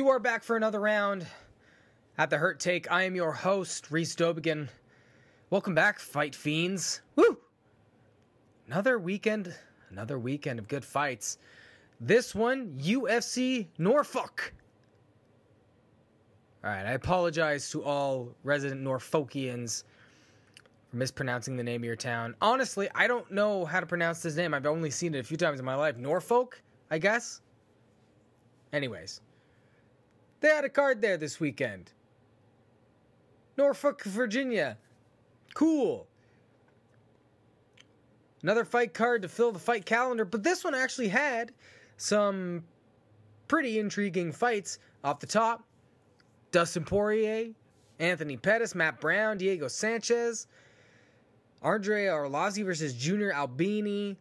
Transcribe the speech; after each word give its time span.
You 0.00 0.08
are 0.08 0.18
back 0.18 0.42
for 0.42 0.56
another 0.56 0.80
round 0.80 1.26
at 2.16 2.30
the 2.30 2.38
Hurt 2.38 2.58
Take. 2.58 2.90
I 2.90 3.02
am 3.02 3.14
your 3.14 3.32
host, 3.32 3.90
Reese 3.90 4.16
Dobigan. 4.16 4.70
Welcome 5.50 5.74
back, 5.74 5.98
Fight 5.98 6.34
Fiends. 6.34 7.02
Woo! 7.16 7.36
Another 8.66 8.98
weekend, 8.98 9.54
another 9.90 10.18
weekend 10.18 10.58
of 10.58 10.68
good 10.68 10.86
fights. 10.86 11.36
This 12.00 12.34
one, 12.34 12.78
UFC 12.80 13.66
Norfolk. 13.76 14.54
All 16.64 16.70
right, 16.70 16.86
I 16.86 16.92
apologize 16.92 17.68
to 17.72 17.84
all 17.84 18.30
resident 18.42 18.80
Norfolkians 18.80 19.84
for 20.88 20.96
mispronouncing 20.96 21.58
the 21.58 21.62
name 21.62 21.82
of 21.82 21.84
your 21.84 21.94
town. 21.94 22.34
Honestly, 22.40 22.88
I 22.94 23.06
don't 23.06 23.30
know 23.30 23.66
how 23.66 23.80
to 23.80 23.86
pronounce 23.86 24.22
this 24.22 24.34
name. 24.34 24.54
I've 24.54 24.64
only 24.64 24.90
seen 24.90 25.14
it 25.14 25.18
a 25.18 25.24
few 25.24 25.36
times 25.36 25.60
in 25.60 25.66
my 25.66 25.74
life. 25.74 25.98
Norfolk, 25.98 26.62
I 26.90 26.96
guess. 26.96 27.42
Anyways, 28.72 29.20
they 30.40 30.48
had 30.48 30.64
a 30.64 30.68
card 30.68 31.00
there 31.00 31.16
this 31.16 31.38
weekend. 31.38 31.92
Norfolk, 33.56 34.02
Virginia. 34.04 34.78
Cool. 35.54 36.06
Another 38.42 38.64
fight 38.64 38.94
card 38.94 39.22
to 39.22 39.28
fill 39.28 39.52
the 39.52 39.58
fight 39.58 39.84
calendar, 39.84 40.24
but 40.24 40.42
this 40.42 40.64
one 40.64 40.74
actually 40.74 41.08
had 41.08 41.52
some 41.98 42.64
pretty 43.48 43.78
intriguing 43.78 44.32
fights 44.32 44.78
off 45.04 45.20
the 45.20 45.26
top. 45.26 45.64
Dustin 46.52 46.84
Poirier, 46.84 47.50
Anthony 47.98 48.36
Pettis, 48.36 48.74
Matt 48.74 49.00
Brown, 49.00 49.36
Diego 49.36 49.68
Sanchez, 49.68 50.46
Andre 51.62 52.06
Arlovski 52.06 52.64
versus 52.64 52.94
Junior 52.94 53.32
Albini, 53.32 54.16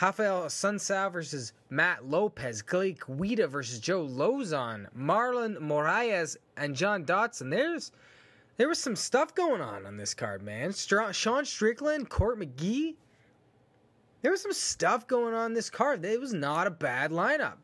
Rafael 0.00 0.44
Assunção 0.44 1.12
versus 1.12 1.52
Matt 1.70 2.08
Lopez, 2.08 2.62
Clay 2.62 2.92
Guida 2.92 3.46
versus 3.46 3.78
Joe 3.78 4.06
Lauzon, 4.06 4.86
Marlon 4.96 5.58
Moraes, 5.58 6.36
and 6.56 6.74
John 6.74 7.04
Dodson. 7.04 7.50
There's 7.50 7.92
there 8.56 8.68
was 8.68 8.78
some 8.78 8.96
stuff 8.96 9.34
going 9.34 9.60
on 9.60 9.86
on 9.86 9.96
this 9.96 10.14
card, 10.14 10.42
man. 10.42 10.72
Sean 10.72 11.44
Strickland, 11.44 12.08
Court 12.08 12.38
McGee. 12.38 12.94
There 14.22 14.30
was 14.30 14.42
some 14.42 14.52
stuff 14.52 15.06
going 15.06 15.34
on 15.34 15.52
this 15.52 15.70
card. 15.70 16.04
It 16.04 16.20
was 16.20 16.32
not 16.32 16.66
a 16.66 16.70
bad 16.70 17.10
lineup. 17.10 17.56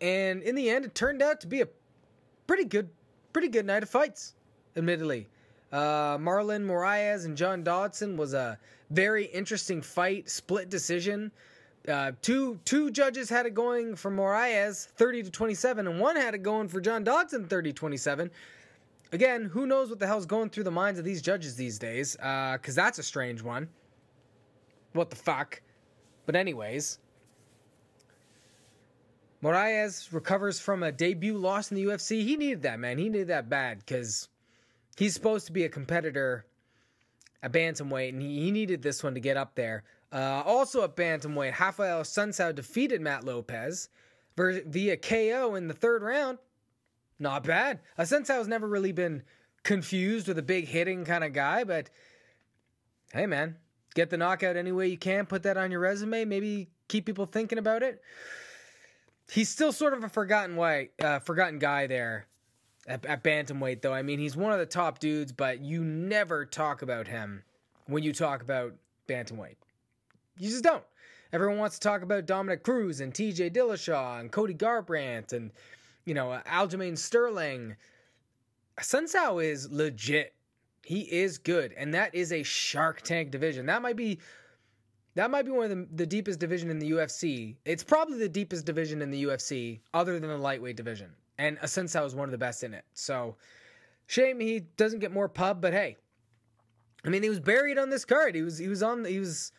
And 0.00 0.42
in 0.42 0.54
the 0.54 0.68
end, 0.68 0.84
it 0.84 0.94
turned 0.94 1.22
out 1.22 1.40
to 1.42 1.46
be 1.46 1.60
a 1.60 1.68
pretty 2.46 2.64
good, 2.64 2.90
pretty 3.32 3.48
good 3.48 3.66
night 3.66 3.82
of 3.82 3.90
fights, 3.90 4.34
admittedly. 4.76 5.28
Uh, 5.70 6.18
Marlon 6.18 6.66
Moraes 6.66 7.24
and 7.24 7.36
John 7.36 7.62
Dodson 7.62 8.16
was 8.16 8.34
a 8.34 8.58
very 8.92 9.24
interesting 9.26 9.82
fight, 9.82 10.28
split 10.28 10.68
decision. 10.68 11.32
Uh, 11.88 12.12
two 12.22 12.60
two 12.64 12.90
judges 12.90 13.28
had 13.28 13.46
it 13.46 13.54
going 13.54 13.96
for 13.96 14.10
Moraes, 14.10 14.86
30 14.86 15.24
to 15.24 15.30
27, 15.30 15.86
and 15.88 15.98
one 15.98 16.14
had 16.14 16.34
it 16.34 16.42
going 16.42 16.68
for 16.68 16.80
John 16.80 17.02
Dodson, 17.02 17.48
30 17.48 17.72
27. 17.72 18.30
Again, 19.10 19.44
who 19.44 19.66
knows 19.66 19.90
what 19.90 19.98
the 19.98 20.06
hell's 20.06 20.26
going 20.26 20.48
through 20.48 20.64
the 20.64 20.70
minds 20.70 20.98
of 20.98 21.04
these 21.04 21.20
judges 21.20 21.56
these 21.56 21.78
days? 21.78 22.16
Because 22.16 22.78
uh, 22.78 22.82
that's 22.82 22.98
a 22.98 23.02
strange 23.02 23.42
one. 23.42 23.68
What 24.92 25.10
the 25.10 25.16
fuck? 25.16 25.60
But 26.24 26.36
anyways, 26.36 26.98
Moraes 29.42 30.12
recovers 30.12 30.60
from 30.60 30.82
a 30.82 30.92
debut 30.92 31.36
loss 31.36 31.70
in 31.70 31.76
the 31.76 31.84
UFC. 31.84 32.22
He 32.22 32.36
needed 32.36 32.62
that, 32.62 32.78
man. 32.78 32.96
He 32.96 33.08
needed 33.08 33.28
that 33.28 33.48
bad 33.48 33.80
because 33.80 34.28
he's 34.96 35.14
supposed 35.14 35.46
to 35.46 35.52
be 35.52 35.64
a 35.64 35.68
competitor 35.68 36.46
at 37.42 37.52
bantamweight, 37.52 38.10
and 38.10 38.22
he, 38.22 38.40
he 38.40 38.50
needed 38.50 38.82
this 38.82 39.02
one 39.02 39.14
to 39.14 39.20
get 39.20 39.36
up 39.36 39.54
there. 39.54 39.84
Uh, 40.12 40.42
also 40.44 40.84
at 40.84 40.94
bantamweight, 40.96 41.58
Rafael 41.58 42.02
Assunção 42.02 42.54
defeated 42.54 43.00
Matt 43.00 43.24
Lopez 43.24 43.88
via 44.36 44.96
KO 44.96 45.54
in 45.54 45.68
the 45.68 45.74
third 45.74 46.02
round. 46.02 46.38
Not 47.18 47.44
bad. 47.44 47.80
Assunção 47.98 48.36
has 48.36 48.48
never 48.48 48.68
really 48.68 48.92
been 48.92 49.22
confused 49.62 50.28
with 50.28 50.38
a 50.38 50.42
big 50.42 50.68
hitting 50.68 51.04
kind 51.04 51.24
of 51.24 51.32
guy, 51.32 51.64
but 51.64 51.88
hey, 53.12 53.26
man, 53.26 53.56
get 53.94 54.10
the 54.10 54.16
knockout 54.16 54.56
any 54.56 54.72
way 54.72 54.88
you 54.88 54.98
can. 54.98 55.26
Put 55.26 55.44
that 55.44 55.56
on 55.56 55.70
your 55.70 55.80
resume. 55.80 56.24
Maybe 56.24 56.68
keep 56.88 57.06
people 57.06 57.26
thinking 57.26 57.58
about 57.58 57.82
it. 57.82 58.02
He's 59.30 59.48
still 59.48 59.72
sort 59.72 59.94
of 59.94 60.04
a 60.04 60.08
forgotten 60.08 60.56
white, 60.56 60.90
uh, 61.02 61.20
forgotten 61.20 61.58
guy 61.58 61.86
there 61.86 62.26
at, 62.86 63.04
at 63.06 63.22
bantamweight, 63.22 63.82
though. 63.82 63.92
I 63.92 64.02
mean, 64.02 64.18
he's 64.18 64.36
one 64.36 64.52
of 64.52 64.58
the 64.58 64.66
top 64.66 64.98
dudes, 64.98 65.32
but 65.32 65.60
you 65.60 65.84
never 65.84 66.44
talk 66.44 66.82
about 66.82 67.06
him 67.06 67.42
when 67.86 68.02
you 68.02 68.12
talk 68.12 68.42
about 68.42 68.74
bantamweight. 69.08 69.56
You 70.38 70.50
just 70.50 70.64
don't. 70.64 70.84
Everyone 71.32 71.58
wants 71.58 71.78
to 71.78 71.88
talk 71.88 72.02
about 72.02 72.26
Dominick 72.26 72.62
Cruz 72.62 73.00
and 73.00 73.14
T.J. 73.14 73.50
Dillashaw 73.50 74.20
and 74.20 74.30
Cody 74.30 74.54
Garbrandt 74.54 75.32
and 75.32 75.50
you 76.04 76.14
know 76.14 76.40
Aljamain 76.46 76.98
Sterling. 76.98 77.76
Sunsao 78.80 79.42
is 79.42 79.70
legit. 79.70 80.34
He 80.84 81.00
is 81.00 81.38
good, 81.38 81.72
and 81.74 81.94
that 81.94 82.14
is 82.14 82.32
a 82.32 82.42
Shark 82.42 83.02
Tank 83.02 83.30
division. 83.30 83.66
That 83.66 83.82
might 83.82 83.96
be 83.96 84.18
that 85.14 85.30
might 85.30 85.44
be 85.44 85.52
one 85.52 85.70
of 85.70 85.70
the, 85.70 85.86
the 85.94 86.06
deepest 86.06 86.38
division 86.38 86.70
in 86.70 86.78
the 86.78 86.90
UFC. 86.90 87.56
It's 87.64 87.84
probably 87.84 88.18
the 88.18 88.28
deepest 88.28 88.66
division 88.66 89.00
in 89.00 89.10
the 89.10 89.24
UFC, 89.24 89.80
other 89.94 90.18
than 90.18 90.28
the 90.28 90.36
lightweight 90.36 90.76
division 90.76 91.12
and 91.38 91.58
Assunção 91.60 92.04
was 92.04 92.14
one 92.14 92.28
of 92.28 92.32
the 92.32 92.38
best 92.38 92.62
in 92.62 92.74
it. 92.74 92.84
So 92.94 93.36
shame 94.06 94.40
he 94.40 94.60
doesn't 94.60 95.00
get 95.00 95.12
more 95.12 95.28
pub, 95.28 95.60
but 95.60 95.72
hey, 95.72 95.96
I 97.04 97.08
mean 97.08 97.22
he 97.22 97.28
was 97.28 97.40
buried 97.40 97.78
on 97.78 97.90
this 97.90 98.04
card. 98.04 98.34
He 98.34 98.42
was 98.42 98.58
he 98.58 98.68
was 98.68 98.82
on 98.82 99.04
he 99.04 99.18
was 99.18 99.52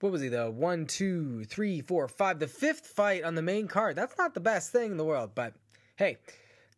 what 0.00 0.10
was 0.10 0.20
he 0.20 0.28
though? 0.28 0.50
One, 0.50 0.86
two, 0.86 1.44
three, 1.44 1.80
four, 1.80 2.08
five. 2.08 2.38
The 2.38 2.48
fifth 2.48 2.86
fight 2.86 3.24
on 3.24 3.34
the 3.34 3.42
main 3.42 3.68
card. 3.68 3.96
That's 3.96 4.18
not 4.18 4.34
the 4.34 4.40
best 4.40 4.72
thing 4.72 4.90
in 4.90 4.96
the 4.96 5.04
world, 5.04 5.30
but 5.34 5.54
hey, 5.96 6.18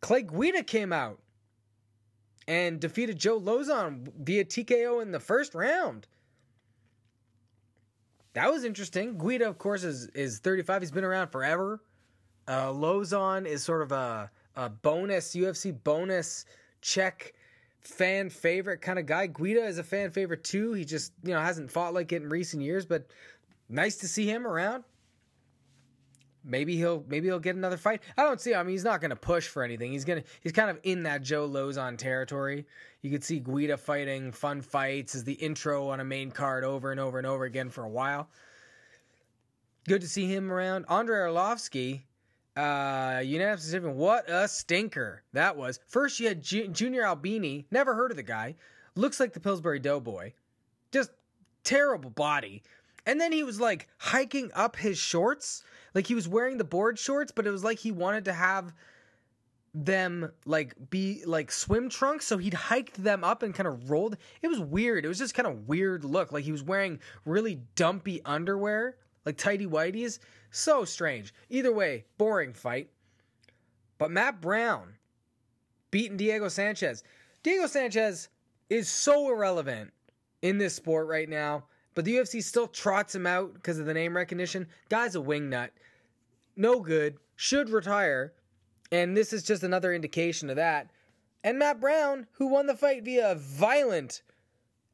Clay 0.01 0.21
Guida 0.21 0.63
came 0.63 0.93
out 0.93 1.19
and 2.47 2.79
defeated 2.79 3.17
Joe 3.17 3.39
Lauzon 3.39 4.07
via 4.19 4.45
TKO 4.45 5.01
in 5.01 5.11
the 5.11 5.19
first 5.19 5.55
round. 5.55 6.07
That 8.33 8.51
was 8.51 8.63
interesting. 8.63 9.17
Guida, 9.17 9.47
of 9.47 9.57
course, 9.57 9.83
is 9.83 10.07
is 10.09 10.39
35. 10.39 10.81
He's 10.81 10.91
been 10.91 11.03
around 11.03 11.29
forever. 11.29 11.81
Uh, 12.47 12.67
Lauzon 12.67 13.45
is 13.45 13.63
sort 13.63 13.81
of 13.81 13.91
a, 13.91 14.29
a 14.55 14.69
bonus 14.69 15.35
UFC 15.35 15.75
bonus 15.83 16.45
check 16.81 17.33
fan 17.81 18.29
favorite 18.29 18.81
kind 18.81 18.99
of 18.99 19.05
guy. 19.05 19.27
Guida 19.27 19.65
is 19.65 19.77
a 19.77 19.83
fan 19.83 20.11
favorite 20.11 20.43
too. 20.43 20.73
He 20.73 20.85
just 20.85 21.13
you 21.23 21.33
know 21.33 21.39
hasn't 21.39 21.71
fought 21.71 21.93
like 21.93 22.11
it 22.11 22.21
in 22.21 22.29
recent 22.29 22.63
years, 22.63 22.85
but 22.85 23.07
nice 23.69 23.97
to 23.97 24.07
see 24.07 24.25
him 24.25 24.45
around. 24.45 24.83
Maybe 26.43 26.77
he'll 26.77 27.03
maybe 27.07 27.27
he'll 27.27 27.39
get 27.39 27.55
another 27.55 27.77
fight. 27.77 28.03
I 28.17 28.23
don't 28.23 28.39
see. 28.39 28.53
I 28.53 28.61
mean, 28.61 28.71
he's 28.71 28.83
not 28.83 29.01
going 29.01 29.09
to 29.09 29.15
push 29.15 29.47
for 29.47 29.63
anything. 29.63 29.91
He's 29.91 30.05
gonna 30.05 30.23
he's 30.41 30.51
kind 30.51 30.69
of 30.69 30.79
in 30.83 31.03
that 31.03 31.23
Joe 31.23 31.49
Lauzon 31.49 31.97
territory. 31.97 32.67
You 33.01 33.09
could 33.09 33.23
see 33.23 33.39
Guida 33.39 33.77
fighting 33.77 34.31
fun 34.31 34.61
fights 34.61 35.15
as 35.15 35.23
the 35.23 35.33
intro 35.33 35.89
on 35.89 35.99
a 35.99 36.05
main 36.05 36.29
card 36.29 36.63
over 36.63 36.91
and 36.91 36.99
over 36.99 37.17
and 37.17 37.25
over 37.25 37.45
again 37.45 37.69
for 37.69 37.83
a 37.83 37.89
while. 37.89 38.29
Good 39.87 40.01
to 40.01 40.07
see 40.07 40.25
him 40.25 40.51
around. 40.51 40.85
Andre 40.87 41.17
Arlovski 41.17 42.03
uh, 42.55 43.21
unanimous 43.23 43.63
decision. 43.63 43.95
What 43.95 44.29
a 44.29 44.47
stinker 44.47 45.23
that 45.33 45.57
was. 45.57 45.79
First, 45.87 46.19
you 46.19 46.27
had 46.27 46.41
Ju- 46.41 46.67
Junior 46.67 47.05
Albini. 47.05 47.65
Never 47.71 47.95
heard 47.95 48.11
of 48.11 48.17
the 48.17 48.23
guy. 48.23 48.55
Looks 48.95 49.19
like 49.19 49.33
the 49.33 49.39
Pillsbury 49.39 49.79
Doughboy. 49.79 50.33
Just 50.91 51.11
terrible 51.63 52.09
body. 52.09 52.63
And 53.05 53.19
then 53.19 53.31
he 53.31 53.43
was 53.43 53.59
like 53.59 53.87
hiking 53.97 54.51
up 54.55 54.75
his 54.75 54.97
shorts. 54.97 55.63
Like 55.93 56.07
he 56.07 56.15
was 56.15 56.27
wearing 56.27 56.57
the 56.57 56.63
board 56.63 56.97
shorts, 56.97 57.31
but 57.31 57.45
it 57.45 57.51
was 57.51 57.63
like 57.63 57.79
he 57.79 57.91
wanted 57.91 58.25
to 58.25 58.33
have 58.33 58.73
them 59.75 60.31
like 60.45 60.73
be 60.89 61.21
like 61.25 61.51
swim 61.51 61.89
trunks 61.89 62.25
so 62.25 62.37
he'd 62.37 62.53
hiked 62.53 63.03
them 63.03 63.25
up 63.25 63.43
and 63.43 63.53
kind 63.53 63.67
of 63.67 63.91
rolled 63.91 64.15
it 64.41 64.47
was 64.47 64.57
weird 64.57 65.03
it 65.03 65.07
was 65.09 65.17
just 65.17 65.33
kind 65.33 65.45
of 65.45 65.67
weird 65.67 66.05
look 66.05 66.31
like 66.31 66.45
he 66.45 66.51
was 66.53 66.63
wearing 66.63 66.97
really 67.25 67.59
dumpy 67.75 68.21
underwear 68.23 68.95
like 69.25 69.37
tidy 69.37 69.65
whities 69.65 70.19
so 70.51 70.85
strange. 70.85 71.33
Either 71.49 71.73
way, 71.73 72.05
boring 72.17 72.53
fight. 72.53 72.89
But 73.97 74.11
Matt 74.11 74.41
Brown 74.41 74.95
beating 75.91 76.17
Diego 76.17 76.47
Sanchez. 76.47 77.03
Diego 77.43 77.67
Sanchez 77.67 78.29
is 78.69 78.89
so 78.89 79.29
irrelevant 79.29 79.91
in 80.41 80.57
this 80.57 80.75
sport 80.75 81.07
right 81.07 81.29
now, 81.29 81.65
but 81.93 82.05
the 82.05 82.15
UFC 82.15 82.43
still 82.43 82.67
trots 82.67 83.15
him 83.15 83.25
out 83.25 83.53
because 83.53 83.79
of 83.79 83.85
the 83.85 83.93
name 83.93 84.15
recognition. 84.15 84.67
Guy's 84.89 85.15
a 85.15 85.19
wingnut. 85.19 85.69
No 86.55 86.79
good. 86.79 87.17
Should 87.35 87.69
retire. 87.69 88.33
And 88.91 89.15
this 89.15 89.33
is 89.33 89.43
just 89.43 89.63
another 89.63 89.93
indication 89.93 90.49
of 90.49 90.55
that. 90.55 90.89
And 91.43 91.59
Matt 91.59 91.79
Brown, 91.79 92.27
who 92.33 92.47
won 92.47 92.65
the 92.65 92.75
fight 92.75 93.03
via 93.03 93.35
violent 93.35 94.21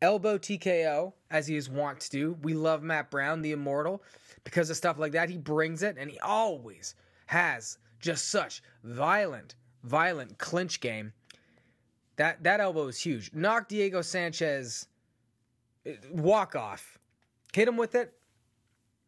elbow 0.01 0.37
TKO, 0.37 1.13
as 1.29 1.47
he 1.47 1.55
is 1.55 1.69
wont 1.69 1.99
to 2.01 2.09
do. 2.09 2.37
We 2.41 2.53
love 2.53 2.83
Matt 2.83 3.11
Brown, 3.11 3.41
the 3.41 3.51
immortal 3.51 4.03
because 4.43 4.69
of 4.69 4.77
stuff 4.77 4.97
like 4.97 5.11
that. 5.13 5.29
He 5.29 5.37
brings 5.37 5.83
it, 5.83 5.97
and 5.97 6.09
he 6.09 6.19
always 6.19 6.95
has 7.27 7.77
just 7.99 8.29
such 8.29 8.61
violent, 8.83 9.55
violent 9.83 10.37
clinch 10.37 10.79
game. 10.81 11.13
That 12.17 12.43
that 12.43 12.59
elbow 12.59 12.87
is 12.87 12.99
huge. 12.99 13.31
Knock 13.33 13.67
Diego 13.67 14.01
Sanchez 14.01 14.87
eh, 15.85 15.95
walk 16.11 16.55
off, 16.55 16.97
hit 17.53 17.67
him 17.67 17.77
with 17.77 17.95
it. 17.95 18.13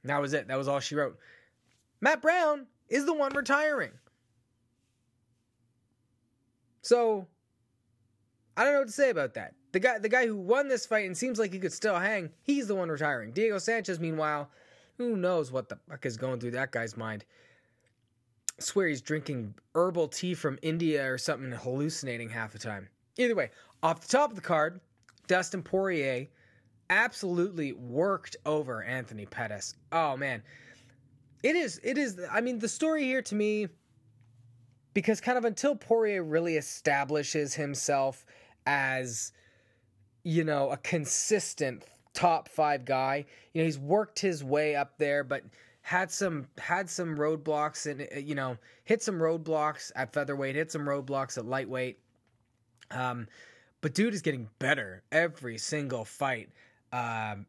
That 0.04 0.22
was 0.22 0.34
it. 0.34 0.48
That 0.48 0.58
was 0.58 0.68
all 0.68 0.80
she 0.80 0.96
wrote. 0.96 1.18
Matt 2.02 2.22
Brown 2.22 2.68
is 2.90 3.06
the 3.06 3.14
one 3.14 3.34
retiring. 3.34 3.92
So 6.82 7.28
I 8.58 8.64
don't 8.64 8.74
know 8.74 8.80
what 8.80 8.88
to 8.88 8.94
say 8.94 9.10
about 9.10 9.34
that. 9.36 9.54
The 9.74 9.80
guy 9.80 9.98
the 9.98 10.10
guy 10.10 10.28
who 10.28 10.38
won 10.38 10.68
this 10.68 10.86
fight 10.86 11.06
and 11.06 11.18
seems 11.18 11.40
like 11.40 11.52
he 11.52 11.60
could 11.60 11.74
still 11.74 12.00
hang, 12.00 12.30
he's 12.44 12.68
the 12.68 12.76
one 12.76 12.90
retiring. 12.90 13.32
Diego 13.32 13.58
Sanchez, 13.58 14.00
meanwhile, 14.00 14.50
who 14.98 15.18
knows 15.18 15.52
what 15.52 15.68
the 15.68 15.78
fuck 15.90 16.06
is 16.06 16.16
going 16.16 16.40
through 16.40 16.52
that 16.52 16.72
guy's 16.72 16.96
mind. 16.96 17.26
I 18.60 18.62
swear 18.62 18.88
he's 18.88 19.02
drinking 19.02 19.56
herbal 19.74 20.10
tea 20.10 20.36
from 20.36 20.60
India 20.62 21.12
or 21.12 21.18
something 21.18 21.52
hallucinating 21.52 22.30
half 22.30 22.54
the 22.54 22.60
time. 22.60 22.88
Either 23.18 23.36
way, 23.36 23.50
off 23.82 24.02
the 24.02 24.08
top 24.08 24.30
of 24.30 24.36
the 24.36 24.42
card, 24.42 24.80
Dustin 25.28 25.64
Poirier 25.64 26.28
absolutely 26.92 27.74
worked 27.74 28.36
over 28.46 28.84
Anthony 28.84 29.26
Pettis. 29.26 29.76
Oh 29.92 30.16
man. 30.16 30.44
It 31.42 31.56
is 31.56 31.82
it 31.84 31.98
is 31.98 32.20
I 32.32 32.42
mean 32.42 32.60
the 32.60 32.70
story 32.70 33.06
here 33.06 33.24
to 33.24 33.34
me 33.34 33.70
because 34.94 35.20
kind 35.20 35.38
of 35.40 35.46
until 35.46 35.76
Poirier 35.76 36.24
really 36.24 36.58
establishes 36.58 37.56
himself 37.56 38.24
as 38.68 39.34
you 40.24 40.44
know 40.44 40.70
a 40.70 40.78
consistent 40.78 41.84
top 42.14 42.50
5 42.50 42.86
guy, 42.86 43.26
you 43.54 43.62
know 43.62 43.66
he's 43.66 43.80
worked 43.80 44.20
his 44.20 44.44
way 44.44 44.76
up 44.76 44.98
there 44.98 45.24
but 45.24 45.44
had 45.82 46.10
some 46.10 46.48
had 46.58 46.90
some 46.90 47.18
roadblocks 47.18 47.90
and 47.90 48.28
you 48.28 48.36
know 48.36 48.58
hit 48.86 49.04
some 49.04 49.20
roadblocks 49.20 49.92
at 49.96 50.14
featherweight, 50.14 50.56
hit 50.56 50.72
some 50.72 50.84
roadblocks 50.84 51.38
at 51.38 51.46
lightweight. 51.46 52.00
Um 52.92 53.28
but 53.84 53.94
dude 53.94 54.14
is 54.14 54.22
getting 54.22 54.50
better 54.60 55.04
every 55.12 55.58
single 55.58 56.06
fight. 56.06 56.50
Um, 56.94 57.46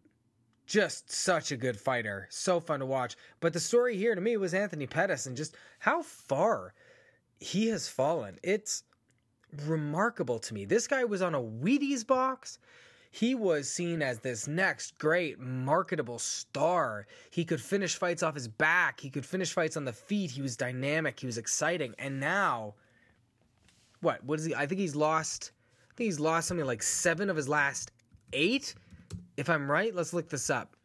just 0.66 1.12
such 1.12 1.52
a 1.52 1.56
good 1.56 1.78
fighter, 1.78 2.26
so 2.28 2.58
fun 2.58 2.80
to 2.80 2.86
watch. 2.86 3.16
But 3.38 3.52
the 3.52 3.60
story 3.60 3.96
here 3.96 4.16
to 4.16 4.20
me 4.20 4.36
was 4.36 4.52
Anthony 4.52 4.88
Pettis 4.88 5.26
and 5.26 5.36
just 5.36 5.54
how 5.78 6.02
far 6.02 6.74
he 7.38 7.68
has 7.68 7.88
fallen. 7.88 8.40
It's 8.42 8.82
remarkable 9.66 10.38
to 10.40 10.54
me. 10.54 10.64
This 10.64 10.86
guy 10.86 11.04
was 11.04 11.22
on 11.22 11.34
a 11.34 11.40
Wheaties 11.40 12.06
box. 12.06 12.58
He 13.10 13.34
was 13.34 13.70
seen 13.70 14.02
as 14.02 14.18
this 14.18 14.48
next 14.48 14.98
great 14.98 15.38
marketable 15.38 16.18
star. 16.18 17.06
He 17.30 17.44
could 17.44 17.60
finish 17.60 17.96
fights 17.96 18.22
off 18.22 18.34
his 18.34 18.48
back. 18.48 18.98
He 18.98 19.10
could 19.10 19.24
finish 19.24 19.52
fights 19.52 19.76
on 19.76 19.84
the 19.84 19.92
feet. 19.92 20.32
He 20.32 20.42
was 20.42 20.56
dynamic. 20.56 21.20
He 21.20 21.26
was 21.26 21.38
exciting. 21.38 21.94
And 21.98 22.18
now, 22.18 22.74
what? 24.00 24.24
What 24.24 24.40
is 24.40 24.46
he? 24.46 24.54
I 24.54 24.66
think 24.66 24.80
he's 24.80 24.96
lost. 24.96 25.52
I 25.90 25.94
think 25.96 26.06
he's 26.06 26.18
lost 26.18 26.48
something 26.48 26.66
like 26.66 26.82
seven 26.82 27.30
of 27.30 27.36
his 27.36 27.48
last 27.48 27.92
eight 28.32 28.74
if 29.36 29.50
I'm 29.50 29.70
right, 29.70 29.94
let's 29.94 30.12
look 30.12 30.28
this 30.28 30.50
up. 30.50 30.76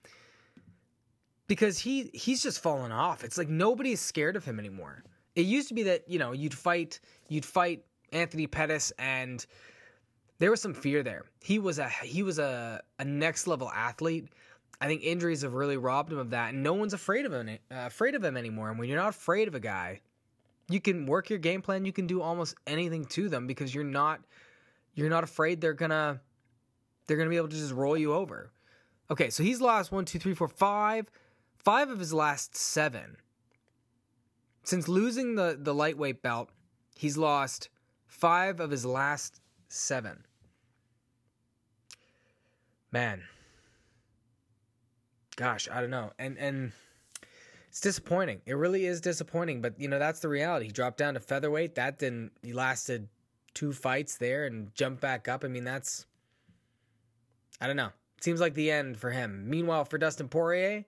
Because 1.48 1.80
he 1.80 2.12
he's 2.14 2.44
just 2.44 2.62
fallen 2.62 2.92
off. 2.92 3.24
It's 3.24 3.38
like 3.38 3.50
nobody's 3.50 4.02
scared 4.02 4.36
of 4.36 4.46
him 4.46 4.60
anymore. 4.60 5.04
It 5.36 5.46
used 5.46 5.68
to 5.70 5.74
be 5.74 5.84
that, 5.84 6.08
you 6.08 6.20
know, 6.20 6.32
you'd 6.32 6.54
fight 6.54 7.00
you'd 7.28 7.46
fight 7.46 7.84
Anthony 8.14 8.48
Pettis 8.48 8.92
and 8.98 9.46
there 10.40 10.50
was 10.50 10.62
some 10.62 10.74
fear 10.74 11.04
there. 11.04 11.26
He 11.42 11.60
was 11.60 11.80
a 11.80 11.90
he 11.90 12.24
was 12.24 12.40
a, 12.40 12.82
a 12.98 13.06
next 13.06 13.48
level 13.48 13.70
athlete. 13.70 14.30
I 14.82 14.88
think 14.88 15.04
injuries 15.04 15.42
have 15.42 15.54
really 15.54 15.76
robbed 15.76 16.12
him 16.12 16.18
of 16.18 16.30
that, 16.30 16.54
and 16.54 16.64
no 16.64 16.74
one's 16.74 16.94
afraid 16.94 17.26
of 17.26 17.34
him 17.34 17.50
uh, 17.50 17.58
afraid 17.70 18.16
of 18.16 18.24
him 18.24 18.38
anymore. 18.38 18.70
And 18.70 18.80
when 18.80 18.88
you're 18.88 18.98
not 18.98 19.10
afraid 19.10 19.50
of 19.50 19.56
a 19.56 19.60
guy, 19.60 20.00
you 20.70 20.80
can 20.80 21.06
work 21.06 21.30
your 21.30 21.40
game 21.40 21.62
plan. 21.62 21.84
You 21.84 21.92
can 21.92 22.08
do 22.08 22.22
almost 22.22 22.56
anything 22.66 23.06
to 23.06 23.28
them 23.28 23.48
because 23.48 23.76
you're 23.76 23.84
not 23.84 24.22
you're 24.94 25.10
not 25.10 25.24
afraid 25.24 25.60
they're 25.60 25.74
gonna 25.74 26.22
they're 27.08 27.18
to 27.18 27.30
be 27.30 27.38
able 27.38 27.50
to 27.50 27.56
just 27.56 27.74
roll 27.74 27.98
you 27.98 28.14
over. 28.14 28.52
Okay, 29.12 29.30
so 29.32 29.42
he's 29.44 29.60
lost 29.60 29.92
one, 29.92 30.06
two, 30.06 30.20
three, 30.20 30.36
four, 30.36 30.48
five, 30.48 31.10
five 31.58 31.90
of 31.90 32.00
his 32.00 32.14
last 32.14 32.56
seven. 32.56 33.18
Since 34.64 34.88
losing 34.88 35.34
the, 35.34 35.58
the 35.60 35.74
lightweight 35.74 36.22
belt, 36.22 36.52
he's 36.96 37.18
lost 37.18 37.70
five 38.10 38.60
of 38.60 38.72
his 38.72 38.86
last 38.86 39.40
seven. 39.70 40.26
Man. 42.92 43.24
Gosh, 45.38 45.70
I 45.72 45.80
don't 45.80 45.92
know. 45.92 46.12
And 46.20 46.38
and 46.38 46.74
it's 47.70 47.80
disappointing. 47.80 48.42
It 48.46 48.56
really 48.56 48.86
is 48.86 49.00
disappointing, 49.00 49.62
but 49.62 49.80
you 49.80 49.88
know, 49.88 50.00
that's 50.00 50.20
the 50.20 50.28
reality. 50.28 50.66
He 50.66 50.72
dropped 50.72 50.98
down 50.98 51.14
to 51.14 51.22
featherweight. 51.22 51.76
That 51.76 52.00
didn't 52.00 52.32
he 52.42 52.52
lasted 52.52 53.08
two 53.54 53.72
fights 53.72 54.18
there 54.18 54.46
and 54.46 54.74
jumped 54.76 55.02
back 55.02 55.28
up. 55.28 55.46
I 55.46 55.48
mean, 55.48 55.64
that's 55.64 56.06
I 57.62 57.68
don't 57.68 57.78
know. 57.78 57.92
Seems 58.22 58.42
like 58.42 58.56
the 58.56 58.72
end 58.72 58.98
for 58.98 59.12
him. 59.12 59.50
Meanwhile, 59.50 59.86
for 59.86 59.98
Dustin 59.98 60.28
Poirier, 60.28 60.84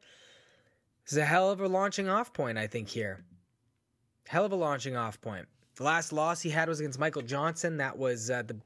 this 1.06 1.14
is 1.14 1.18
a 1.18 1.26
hell 1.26 1.50
of 1.50 1.62
a 1.62 1.68
launching 1.68 2.10
off 2.10 2.34
point, 2.34 2.58
I 2.58 2.68
think, 2.68 2.90
here. 2.90 3.24
Hell 4.28 4.44
of 4.44 4.52
a 4.52 4.56
launching 4.56 4.98
off 4.98 5.22
point. 5.22 5.48
The 5.76 5.84
last 5.84 6.12
loss 6.12 6.42
he 6.42 6.50
had 6.50 6.68
was 6.68 6.80
against 6.80 7.00
Michael 7.00 7.22
Johnson. 7.22 7.78
That 7.78 7.98
was 7.98 8.30
uh, 8.30 8.44
the 8.44 8.58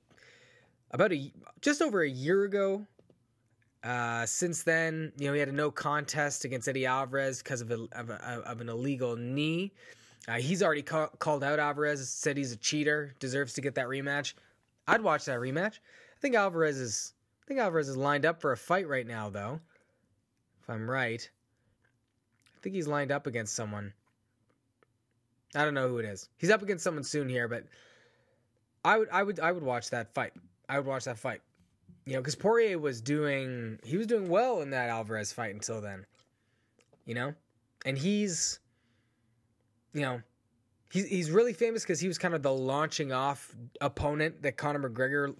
about 0.91 1.13
a 1.13 1.31
just 1.61 1.81
over 1.81 2.01
a 2.01 2.09
year 2.09 2.43
ago. 2.43 2.85
Uh, 3.83 4.25
since 4.25 4.63
then, 4.63 5.11
you 5.15 5.27
know, 5.27 5.33
he 5.33 5.39
had 5.39 5.49
a 5.49 5.51
no 5.51 5.69
contest 5.69 6.43
against 6.43 6.67
Eddie 6.67 6.87
Alvarez 6.87 7.43
because 7.43 7.61
of, 7.61 7.69
a, 7.69 7.87
of, 7.91 8.09
of, 8.09 8.59
an 8.59 8.67
illegal 8.67 9.15
knee. 9.15 9.71
Uh, 10.27 10.37
he's 10.37 10.63
already 10.63 10.81
ca- 10.81 11.09
called 11.19 11.43
out 11.43 11.59
Alvarez, 11.59 12.09
said 12.09 12.35
he's 12.35 12.51
a 12.51 12.55
cheater, 12.55 13.13
deserves 13.19 13.53
to 13.53 13.61
get 13.61 13.75
that 13.75 13.85
rematch. 13.85 14.33
I'd 14.87 15.01
watch 15.01 15.25
that 15.25 15.37
rematch. 15.37 15.73
I 15.75 16.19
think 16.19 16.33
Alvarez 16.33 16.79
is 16.79 17.13
I 17.43 17.47
think 17.47 17.59
Alvarez 17.59 17.87
is 17.87 17.95
lined 17.95 18.25
up 18.25 18.41
for 18.41 18.53
a 18.53 18.57
fight 18.57 18.87
right 18.87 19.05
now, 19.05 19.29
though. 19.29 19.59
If 20.63 20.69
I'm 20.69 20.89
right. 20.89 21.29
I 22.55 22.59
think 22.63 22.73
he's 22.73 22.87
lined 22.87 23.11
up 23.11 23.27
against 23.27 23.53
someone. 23.53 23.93
I 25.55 25.63
don't 25.63 25.73
know 25.73 25.87
who 25.87 25.97
it 25.99 26.05
is. 26.05 26.29
He's 26.37 26.49
up 26.49 26.61
against 26.61 26.83
someone 26.83 27.03
soon 27.03 27.29
here, 27.29 27.47
but 27.47 27.63
I 28.83 28.97
would 28.97 29.09
I 29.11 29.23
would 29.23 29.39
I 29.39 29.51
would 29.51 29.63
watch 29.63 29.89
that 29.91 30.13
fight. 30.13 30.33
I 30.69 30.77
would 30.77 30.87
watch 30.87 31.05
that 31.05 31.17
fight. 31.17 31.41
You 32.05 32.13
know, 32.13 32.19
because 32.19 32.35
Poirier 32.35 32.77
was 32.77 33.01
doing 33.01 33.79
he 33.83 33.97
was 33.97 34.07
doing 34.07 34.29
well 34.29 34.61
in 34.61 34.69
that 34.71 34.89
Alvarez 34.89 35.31
fight 35.31 35.53
until 35.53 35.81
then. 35.81 36.05
You 37.05 37.15
know? 37.15 37.33
And 37.85 37.97
he's 37.97 38.59
you 39.93 40.01
know, 40.01 40.21
he's 40.91 41.07
he's 41.07 41.31
really 41.31 41.53
famous 41.53 41.83
because 41.83 41.99
he 41.99 42.07
was 42.07 42.17
kind 42.17 42.33
of 42.33 42.43
the 42.43 42.53
launching 42.53 43.11
off 43.11 43.55
opponent 43.81 44.41
that 44.43 44.57
Conor 44.57 44.89
McGregor 44.89 45.35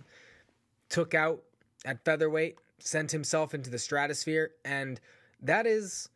took 0.90 1.14
out 1.14 1.44
at 1.84 2.04
featherweight, 2.06 2.58
sent 2.80 3.12
himself 3.12 3.54
into 3.54 3.70
the 3.70 3.78
stratosphere, 3.78 4.52
and 4.64 5.00
that 5.42 5.68
is 5.68 6.10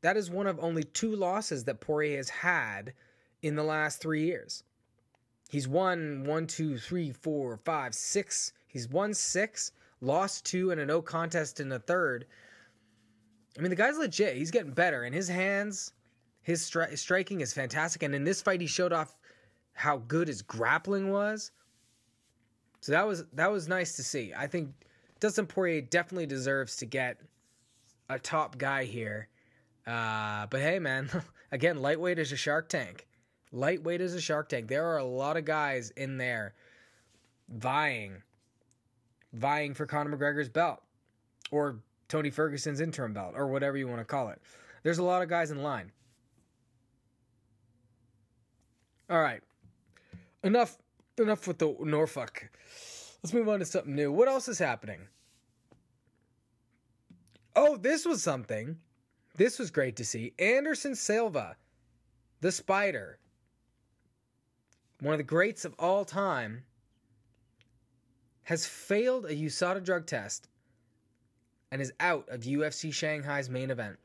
that 0.00 0.16
is 0.16 0.30
one 0.30 0.46
of 0.46 0.58
only 0.60 0.84
two 0.84 1.14
losses 1.14 1.64
that 1.64 1.80
Poirier 1.80 2.16
has 2.16 2.28
had 2.28 2.92
in 3.42 3.56
the 3.56 3.62
last 3.62 4.00
three 4.00 4.24
years. 4.24 4.62
He's 5.48 5.66
won 5.66 6.24
one, 6.24 6.46
two, 6.46 6.78
three, 6.78 7.12
four, 7.12 7.56
five, 7.64 7.94
six. 7.94 8.52
He's 8.66 8.88
won 8.88 9.14
six, 9.14 9.72
lost 10.00 10.44
two, 10.44 10.70
and 10.70 10.80
a 10.80 10.86
no 10.86 11.00
contest 11.00 11.58
in 11.58 11.68
the 11.68 11.78
third. 11.78 12.26
I 13.56 13.62
mean, 13.62 13.70
the 13.70 13.76
guy's 13.76 13.98
legit. 13.98 14.36
He's 14.36 14.50
getting 14.50 14.72
better, 14.72 15.04
and 15.04 15.14
his 15.14 15.28
hands, 15.28 15.92
his, 16.42 16.62
stri- 16.62 16.96
striking 16.96 17.40
is 17.40 17.52
fantastic. 17.52 18.02
And 18.02 18.14
in 18.14 18.24
this 18.24 18.42
fight, 18.42 18.60
he 18.60 18.66
showed 18.66 18.92
off 18.92 19.16
how 19.72 19.98
good 20.06 20.28
his 20.28 20.42
grappling 20.42 21.10
was. 21.10 21.50
So 22.80 22.92
that 22.92 23.06
was 23.06 23.24
that 23.32 23.50
was 23.50 23.68
nice 23.68 23.96
to 23.96 24.04
see. 24.04 24.32
I 24.36 24.46
think 24.46 24.70
Dustin 25.20 25.46
Poirier 25.46 25.80
definitely 25.80 26.26
deserves 26.26 26.76
to 26.76 26.86
get 26.86 27.20
a 28.08 28.18
top 28.18 28.58
guy 28.58 28.84
here. 28.84 29.28
Uh, 29.88 30.46
but 30.50 30.60
hey, 30.60 30.78
man, 30.78 31.08
again, 31.52 31.80
lightweight 31.80 32.18
is 32.18 32.30
a 32.30 32.36
Shark 32.36 32.68
Tank. 32.68 33.06
Lightweight 33.52 34.02
is 34.02 34.12
a 34.12 34.20
Shark 34.20 34.50
Tank. 34.50 34.68
There 34.68 34.86
are 34.86 34.98
a 34.98 35.04
lot 35.04 35.38
of 35.38 35.46
guys 35.46 35.90
in 35.96 36.18
there 36.18 36.54
vying, 37.48 38.22
vying 39.32 39.72
for 39.72 39.86
Conor 39.86 40.14
McGregor's 40.14 40.50
belt 40.50 40.82
or 41.50 41.78
Tony 42.08 42.28
Ferguson's 42.28 42.80
interim 42.80 43.14
belt 43.14 43.32
or 43.34 43.48
whatever 43.48 43.78
you 43.78 43.88
want 43.88 44.00
to 44.00 44.04
call 44.04 44.28
it. 44.28 44.42
There's 44.82 44.98
a 44.98 45.02
lot 45.02 45.22
of 45.22 45.30
guys 45.30 45.50
in 45.50 45.62
line. 45.62 45.90
All 49.08 49.20
right, 49.20 49.40
enough 50.44 50.76
enough 51.18 51.48
with 51.48 51.58
the 51.58 51.74
Norfolk. 51.80 52.50
Let's 53.22 53.32
move 53.32 53.48
on 53.48 53.60
to 53.60 53.64
something 53.64 53.94
new. 53.94 54.12
What 54.12 54.28
else 54.28 54.48
is 54.48 54.58
happening? 54.58 55.08
Oh, 57.56 57.78
this 57.78 58.04
was 58.04 58.22
something. 58.22 58.76
This 59.38 59.60
was 59.60 59.70
great 59.70 59.94
to 59.96 60.04
see. 60.04 60.34
Anderson 60.40 60.96
Silva, 60.96 61.56
the 62.40 62.50
Spider, 62.50 63.20
one 65.00 65.14
of 65.14 65.18
the 65.18 65.24
greats 65.24 65.64
of 65.64 65.76
all 65.78 66.04
time, 66.04 66.64
has 68.42 68.66
failed 68.66 69.26
a 69.26 69.34
USADA 69.34 69.84
drug 69.84 70.06
test 70.06 70.48
and 71.70 71.80
is 71.80 71.92
out 72.00 72.28
of 72.28 72.40
UFC 72.40 72.92
Shanghai's 72.92 73.48
main 73.48 73.70
event. 73.70 73.96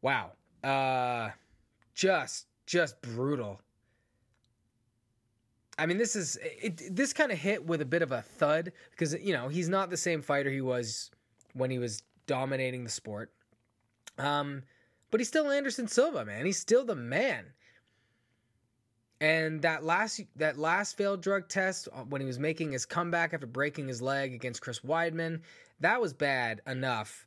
Wow. 0.00 0.32
Uh 0.64 1.30
just 1.94 2.46
just 2.64 3.00
brutal. 3.02 3.60
I 5.78 5.84
mean, 5.84 5.98
this 5.98 6.16
is 6.16 6.38
it, 6.42 6.96
this 6.96 7.12
kind 7.12 7.30
of 7.30 7.36
hit 7.36 7.66
with 7.66 7.82
a 7.82 7.84
bit 7.84 8.00
of 8.00 8.12
a 8.12 8.22
thud 8.22 8.72
because 8.92 9.12
you 9.20 9.34
know 9.34 9.48
he's 9.48 9.68
not 9.68 9.90
the 9.90 9.98
same 9.98 10.22
fighter 10.22 10.48
he 10.48 10.62
was 10.62 11.10
when 11.52 11.70
he 11.70 11.78
was 11.78 12.02
dominating 12.26 12.84
the 12.84 12.90
sport. 12.90 13.30
Um, 14.18 14.62
but 15.10 15.20
he's 15.20 15.28
still 15.28 15.50
Anderson 15.50 15.88
Silva, 15.88 16.24
man. 16.24 16.46
He's 16.46 16.58
still 16.58 16.84
the 16.84 16.94
man. 16.94 17.46
And 19.20 19.62
that 19.62 19.84
last 19.84 20.20
that 20.36 20.58
last 20.58 20.96
failed 20.96 21.22
drug 21.22 21.48
test 21.48 21.88
uh, 21.92 22.02
when 22.02 22.20
he 22.20 22.26
was 22.26 22.40
making 22.40 22.72
his 22.72 22.84
comeback 22.84 23.32
after 23.32 23.46
breaking 23.46 23.86
his 23.86 24.02
leg 24.02 24.34
against 24.34 24.60
Chris 24.60 24.80
Weidman, 24.80 25.42
that 25.78 26.00
was 26.00 26.12
bad 26.12 26.60
enough 26.66 27.24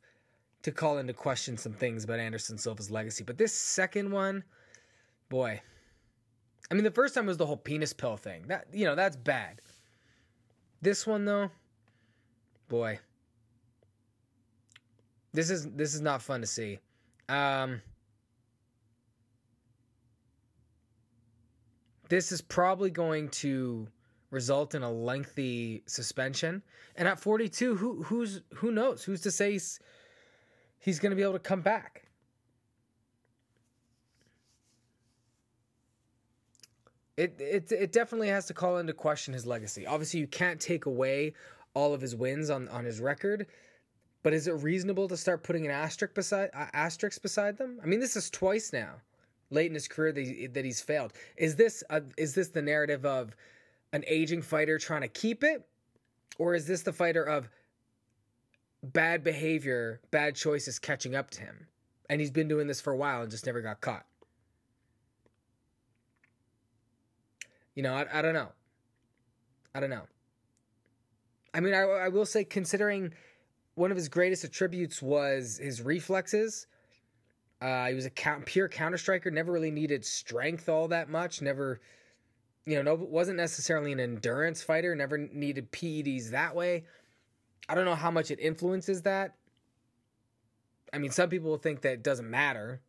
to 0.62 0.72
call 0.72 0.98
into 0.98 1.14
question 1.14 1.56
some 1.56 1.72
things 1.72 2.04
about 2.04 2.18
Anderson 2.18 2.58
Silva's 2.58 2.90
legacy. 2.90 3.24
But 3.24 3.38
this 3.38 3.54
second 3.54 4.10
one, 4.10 4.44
boy. 5.30 5.62
I 6.70 6.74
mean, 6.74 6.84
the 6.84 6.90
first 6.90 7.14
time 7.14 7.26
was 7.26 7.36
the 7.36 7.46
whole 7.46 7.56
penis 7.56 7.92
pill 7.92 8.16
thing. 8.16 8.48
That 8.48 8.66
you 8.74 8.84
know, 8.84 8.94
that's 8.94 9.16
bad. 9.16 9.60
This 10.82 11.06
one 11.06 11.24
though, 11.24 11.50
boy. 12.68 12.98
This 15.36 15.50
is 15.50 15.66
this 15.72 15.94
is 15.94 16.00
not 16.00 16.22
fun 16.22 16.40
to 16.40 16.46
see. 16.46 16.78
Um 17.28 17.82
This 22.08 22.32
is 22.32 22.40
probably 22.40 22.90
going 22.90 23.28
to 23.30 23.88
result 24.30 24.74
in 24.74 24.82
a 24.82 24.90
lengthy 24.90 25.82
suspension. 25.86 26.62
And 26.96 27.08
at 27.08 27.20
42, 27.20 27.76
who 27.76 28.02
who's 28.04 28.42
who 28.54 28.70
knows? 28.70 29.02
Who's 29.04 29.20
to 29.22 29.30
say 29.30 29.52
he's, 29.52 29.80
he's 30.78 31.00
going 31.00 31.10
to 31.10 31.16
be 31.16 31.22
able 31.22 31.32
to 31.32 31.38
come 31.38 31.62
back? 31.62 32.04
It, 37.16 37.34
it 37.40 37.72
it 37.72 37.92
definitely 37.92 38.28
has 38.28 38.46
to 38.46 38.54
call 38.54 38.78
into 38.78 38.92
question 38.92 39.34
his 39.34 39.46
legacy. 39.46 39.86
Obviously, 39.86 40.20
you 40.20 40.28
can't 40.28 40.60
take 40.60 40.86
away 40.86 41.34
all 41.74 41.92
of 41.92 42.00
his 42.00 42.14
wins 42.14 42.50
on, 42.50 42.68
on 42.68 42.84
his 42.84 43.00
record, 43.00 43.46
but 44.26 44.34
is 44.34 44.48
it 44.48 44.54
reasonable 44.54 45.06
to 45.06 45.16
start 45.16 45.44
putting 45.44 45.66
an 45.66 45.70
asterisk 45.70 46.12
beside 46.12 46.50
uh, 46.52 46.88
beside 47.22 47.56
them? 47.56 47.78
I 47.80 47.86
mean, 47.86 48.00
this 48.00 48.16
is 48.16 48.28
twice 48.28 48.72
now 48.72 48.94
late 49.50 49.68
in 49.68 49.74
his 49.74 49.86
career 49.86 50.10
that, 50.10 50.20
he, 50.20 50.48
that 50.48 50.64
he's 50.64 50.80
failed. 50.80 51.12
Is 51.36 51.54
this 51.54 51.84
a, 51.90 52.02
is 52.16 52.34
this 52.34 52.48
the 52.48 52.60
narrative 52.60 53.06
of 53.06 53.36
an 53.92 54.02
aging 54.08 54.42
fighter 54.42 54.80
trying 54.80 55.02
to 55.02 55.08
keep 55.08 55.44
it, 55.44 55.64
or 56.38 56.56
is 56.56 56.66
this 56.66 56.82
the 56.82 56.92
fighter 56.92 57.22
of 57.22 57.48
bad 58.82 59.22
behavior, 59.22 60.00
bad 60.10 60.34
choices 60.34 60.80
catching 60.80 61.14
up 61.14 61.30
to 61.30 61.42
him, 61.42 61.68
and 62.10 62.20
he's 62.20 62.32
been 62.32 62.48
doing 62.48 62.66
this 62.66 62.80
for 62.80 62.92
a 62.92 62.96
while 62.96 63.22
and 63.22 63.30
just 63.30 63.46
never 63.46 63.60
got 63.60 63.80
caught? 63.80 64.06
You 67.76 67.84
know, 67.84 67.94
I, 67.94 68.06
I 68.12 68.22
don't 68.22 68.34
know. 68.34 68.48
I 69.72 69.78
don't 69.78 69.90
know. 69.90 70.08
I 71.54 71.60
mean, 71.60 71.74
I, 71.74 71.82
I 71.82 72.08
will 72.08 72.26
say, 72.26 72.42
considering 72.42 73.12
one 73.76 73.90
of 73.90 73.96
his 73.96 74.08
greatest 74.08 74.42
attributes 74.42 75.00
was 75.00 75.58
his 75.62 75.80
reflexes 75.80 76.66
uh, 77.60 77.86
he 77.86 77.94
was 77.94 78.04
a 78.04 78.10
count, 78.10 78.44
pure 78.44 78.68
counter 78.68 78.98
striker. 78.98 79.30
Never 79.30 79.52
really 79.52 79.70
needed 79.70 80.04
strength 80.04 80.68
all 80.68 80.88
that 80.88 81.08
much. 81.08 81.40
Never, 81.40 81.80
you 82.66 82.76
know, 82.76 82.82
no, 82.82 82.94
wasn't 82.94 83.38
necessarily 83.38 83.92
an 83.92 84.00
endurance 84.00 84.62
fighter. 84.62 84.94
Never 84.94 85.16
needed 85.18 85.72
PEDs 85.72 86.30
that 86.30 86.54
way. 86.54 86.84
I 87.68 87.74
don't 87.74 87.86
know 87.86 87.94
how 87.94 88.10
much 88.10 88.30
it 88.30 88.38
influences 88.40 89.02
that. 89.02 89.36
I 90.92 90.98
mean, 90.98 91.10
some 91.10 91.30
people 91.30 91.56
think 91.56 91.80
that 91.82 91.94
it 91.94 92.02
doesn't 92.02 92.30
matter. 92.30 92.82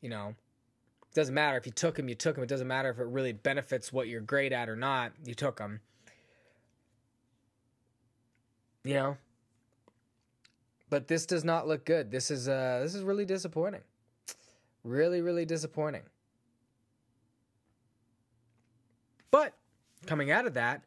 You 0.00 0.10
know, 0.10 0.28
it 0.28 1.14
doesn't 1.14 1.34
matter 1.34 1.58
if 1.58 1.66
you 1.66 1.72
took 1.72 1.98
him, 1.98 2.08
you 2.08 2.14
took 2.14 2.36
him. 2.36 2.44
It 2.44 2.48
doesn't 2.48 2.68
matter 2.68 2.90
if 2.90 2.98
it 3.00 3.06
really 3.06 3.32
benefits 3.32 3.92
what 3.92 4.06
you're 4.06 4.20
great 4.20 4.52
at 4.52 4.68
or 4.68 4.76
not. 4.76 5.12
You 5.24 5.34
took 5.34 5.58
him. 5.58 5.80
You 8.84 8.94
know, 8.94 9.16
but 10.90 11.08
this 11.08 11.26
does 11.26 11.44
not 11.44 11.68
look 11.68 11.84
good. 11.84 12.10
This 12.10 12.30
is 12.30 12.48
uh 12.48 12.80
this 12.82 12.94
is 12.94 13.02
really 13.02 13.24
disappointing. 13.24 13.82
Really, 14.84 15.20
really 15.20 15.44
disappointing. 15.44 16.02
But 19.30 19.54
coming 20.06 20.30
out 20.30 20.46
of 20.46 20.54
that, 20.54 20.84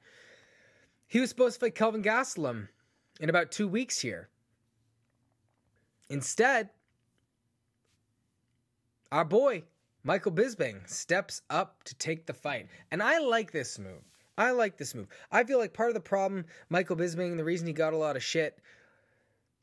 he 1.08 1.20
was 1.20 1.30
supposed 1.30 1.56
to 1.56 1.60
fight 1.66 1.76
Kelvin 1.76 2.02
Gastelum 2.02 2.68
in 3.20 3.30
about 3.30 3.52
two 3.52 3.68
weeks 3.68 4.00
here. 4.00 4.30
Instead, 6.10 6.70
our 9.12 9.26
boy 9.26 9.64
Michael 10.04 10.32
Bisping 10.32 10.90
steps 10.90 11.44
up 11.50 11.84
to 11.84 11.96
take 11.96 12.26
the 12.26 12.34
fight, 12.34 12.68
and 12.90 13.04
I 13.04 13.20
like 13.20 13.52
this 13.52 13.78
move. 13.78 14.02
I 14.38 14.52
like 14.52 14.78
this 14.78 14.96
move. 14.96 15.08
I 15.32 15.44
feel 15.44 15.60
like 15.60 15.74
part 15.74 15.90
of 15.90 15.94
the 15.94 16.00
problem, 16.00 16.46
Michael 16.70 16.96
Bisping, 16.96 17.38
the 17.38 17.44
reason 17.44 17.68
he 17.68 17.74
got 17.74 17.94
a 17.94 17.98
lot 17.98 18.16
of 18.16 18.24
shit 18.24 18.58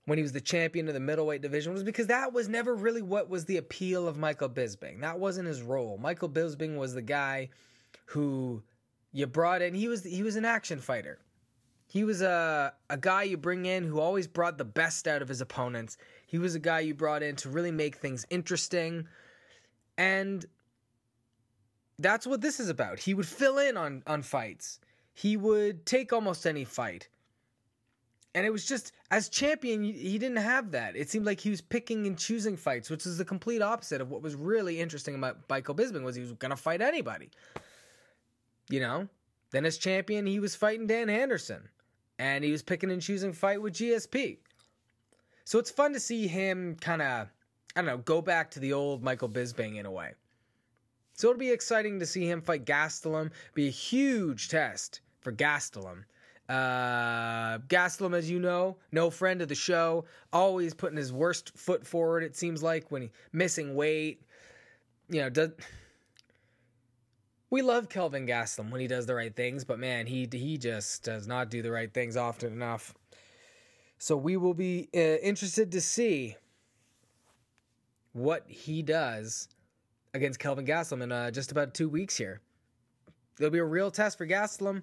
when 0.09 0.17
he 0.17 0.23
was 0.23 0.33
the 0.33 0.41
champion 0.41 0.89
of 0.89 0.95
the 0.95 1.01
middleweight 1.01 1.43
division 1.43 1.75
was 1.75 1.83
because 1.83 2.07
that 2.07 2.33
was 2.33 2.49
never 2.49 2.75
really 2.75 3.03
what 3.03 3.29
was 3.29 3.45
the 3.45 3.59
appeal 3.59 4.09
of 4.09 4.17
Michael 4.17 4.49
Bisping. 4.49 5.03
That 5.03 5.19
wasn't 5.19 5.49
his 5.49 5.61
role. 5.61 5.99
Michael 5.99 6.31
Bisping 6.31 6.79
was 6.79 6.95
the 6.95 7.03
guy 7.03 7.51
who 8.07 8.63
you 9.13 9.27
brought 9.27 9.61
in. 9.61 9.75
He 9.75 9.87
was 9.87 10.03
he 10.03 10.23
was 10.23 10.37
an 10.37 10.47
action 10.47 10.79
fighter. 10.79 11.19
He 11.87 12.05
was 12.05 12.23
a 12.23 12.73
a 12.89 12.97
guy 12.97 13.25
you 13.25 13.37
bring 13.37 13.67
in 13.67 13.85
who 13.85 14.01
always 14.01 14.27
brought 14.27 14.57
the 14.57 14.65
best 14.65 15.07
out 15.07 15.21
of 15.21 15.29
his 15.29 15.43
opponents. 15.43 15.99
He 16.27 16.39
was 16.39 16.55
a 16.55 16.59
guy 16.59 16.81
you 16.81 16.95
brought 16.95 17.23
in 17.23 17.37
to 17.37 17.51
really 17.51 17.71
make 17.71 17.97
things 17.97 18.25
interesting. 18.31 19.07
And 19.99 20.47
that's 21.99 22.27
what 22.27 22.41
this 22.41 22.61
is 22.61 22.71
about. 22.71 22.99
He 22.99 23.13
would 23.13 23.29
fill 23.29 23.59
in 23.59 23.77
on 23.77 24.03
on 24.07 24.23
fights. 24.23 24.81
He 25.13 25.37
would 25.37 25.85
take 25.85 26.15
almost 26.15 26.47
any 26.47 26.65
fight. 26.65 27.09
And 28.35 28.47
it 28.47 28.51
was 28.51 28.65
just 28.65 28.93
as 29.11 29.29
champion, 29.29 29.83
he 29.83 30.19
didn't 30.19 30.37
have 30.37 30.71
that. 30.73 30.97
It 30.97 31.09
seemed 31.09 31.25
like 31.25 31.41
he 31.41 31.51
was 31.51 31.61
picking 31.61 32.07
and 32.07 32.19
choosing 32.19 32.57
fights, 32.57 32.91
which 32.91 33.07
is 33.07 33.19
the 33.19 33.25
complete 33.25 33.63
opposite 33.63 34.01
of 34.01 34.11
what 34.11 34.23
was 34.23 34.35
really 34.35 34.81
interesting 34.81 35.15
about 35.15 35.39
Michael 35.49 35.75
Bisping 35.75 36.05
was 36.05 36.15
he 36.15 36.23
was 36.23 36.33
going 36.33 36.51
to 36.51 36.57
fight 36.57 36.81
anybody. 36.83 37.31
You 38.69 38.81
know, 38.81 39.09
then 39.51 39.65
as 39.65 39.79
champion, 39.79 40.27
he 40.27 40.41
was 40.41 40.55
fighting 40.55 40.87
Dan 40.87 41.09
Henderson, 41.09 41.69
and 42.19 42.45
he 42.45 42.53
was 42.53 42.63
picking 42.63 42.91
and 42.91 43.01
choosing 43.01 43.33
fight 43.33 43.63
with 43.63 43.75
GSP. 43.75 44.39
So 45.45 45.59
it's 45.59 45.71
fun 45.71 45.95
to 45.95 46.01
see 46.01 46.27
him 46.27 46.77
kind 46.79 47.01
of, 47.01 47.29
I 47.75 47.81
don't 47.81 47.87
know, 47.87 47.99
go 47.99 48.21
back 48.21 48.51
to 48.53 48.61
the 48.61 48.75
old 48.75 49.03
Michael 49.03 49.31
Bisping 49.31 49.79
in 49.79 49.87
a 49.87 49.91
way. 49.91 50.13
So 51.15 51.29
it'll 51.29 51.41
be 51.41 51.51
exciting 51.51 51.99
to 51.99 52.07
see 52.07 52.31
him 52.31 52.43
fight 52.43 52.67
Gastelum. 52.67 53.31
Be 53.55 53.69
a 53.69 53.71
huge 53.71 54.51
test 54.51 55.01
for 55.21 55.33
Gastelum 55.33 56.05
uh, 56.49 57.59
Gastelum, 57.69 58.17
as 58.17 58.31
you 58.31 58.39
know, 58.39 58.77
no 58.91 59.11
friend 59.11 59.43
of 59.43 59.49
the 59.49 59.55
show, 59.55 60.07
always 60.33 60.73
putting 60.73 60.97
his 60.97 61.13
worst 61.13 61.57
foot 61.59 61.87
forward. 61.87 62.23
It 62.23 62.37
seems 62.37 62.63
like 62.63 62.91
when 62.91 63.03
he 63.03 63.11
missing 63.33 63.75
weight, 63.75 64.23
you 65.09 65.21
know, 65.21 65.31
does. 65.31 65.51
We 67.51 67.63
love 67.63 67.89
Kelvin 67.89 68.27
Gastelum 68.27 68.71
when 68.71 68.81
he 68.81 68.87
does 68.87 69.07
the 69.07 69.15
right 69.15 69.35
things, 69.35 69.65
but 69.65 69.79
man, 69.79 70.07
he 70.07 70.29
he 70.31 70.59
just 70.59 71.03
does 71.05 71.27
not 71.27 71.51
do 71.51 71.63
the 71.63 71.71
right 71.71 71.93
things 71.93 72.17
often 72.17 72.53
enough. 72.53 72.95
So 73.99 74.17
we 74.17 74.37
will 74.37 74.55
be 74.55 74.89
uh, 74.95 74.99
interested 74.99 75.73
to 75.73 75.81
see 75.81 76.37
what 78.13 78.45
he 78.49 78.83
does 78.83 79.49
against 80.15 80.39
Kelvin 80.39 80.67
Gastelum 80.67 81.03
in 81.03 81.13
uh, 81.13 81.31
just 81.31 81.53
about 81.53 81.75
two 81.75 81.89
weeks 81.89 82.17
here. 82.17 82.41
It'll 83.39 83.51
be 83.51 83.59
a 83.59 83.65
real 83.65 83.91
test 83.91 84.19
for 84.19 84.27
Gastelum 84.27 84.83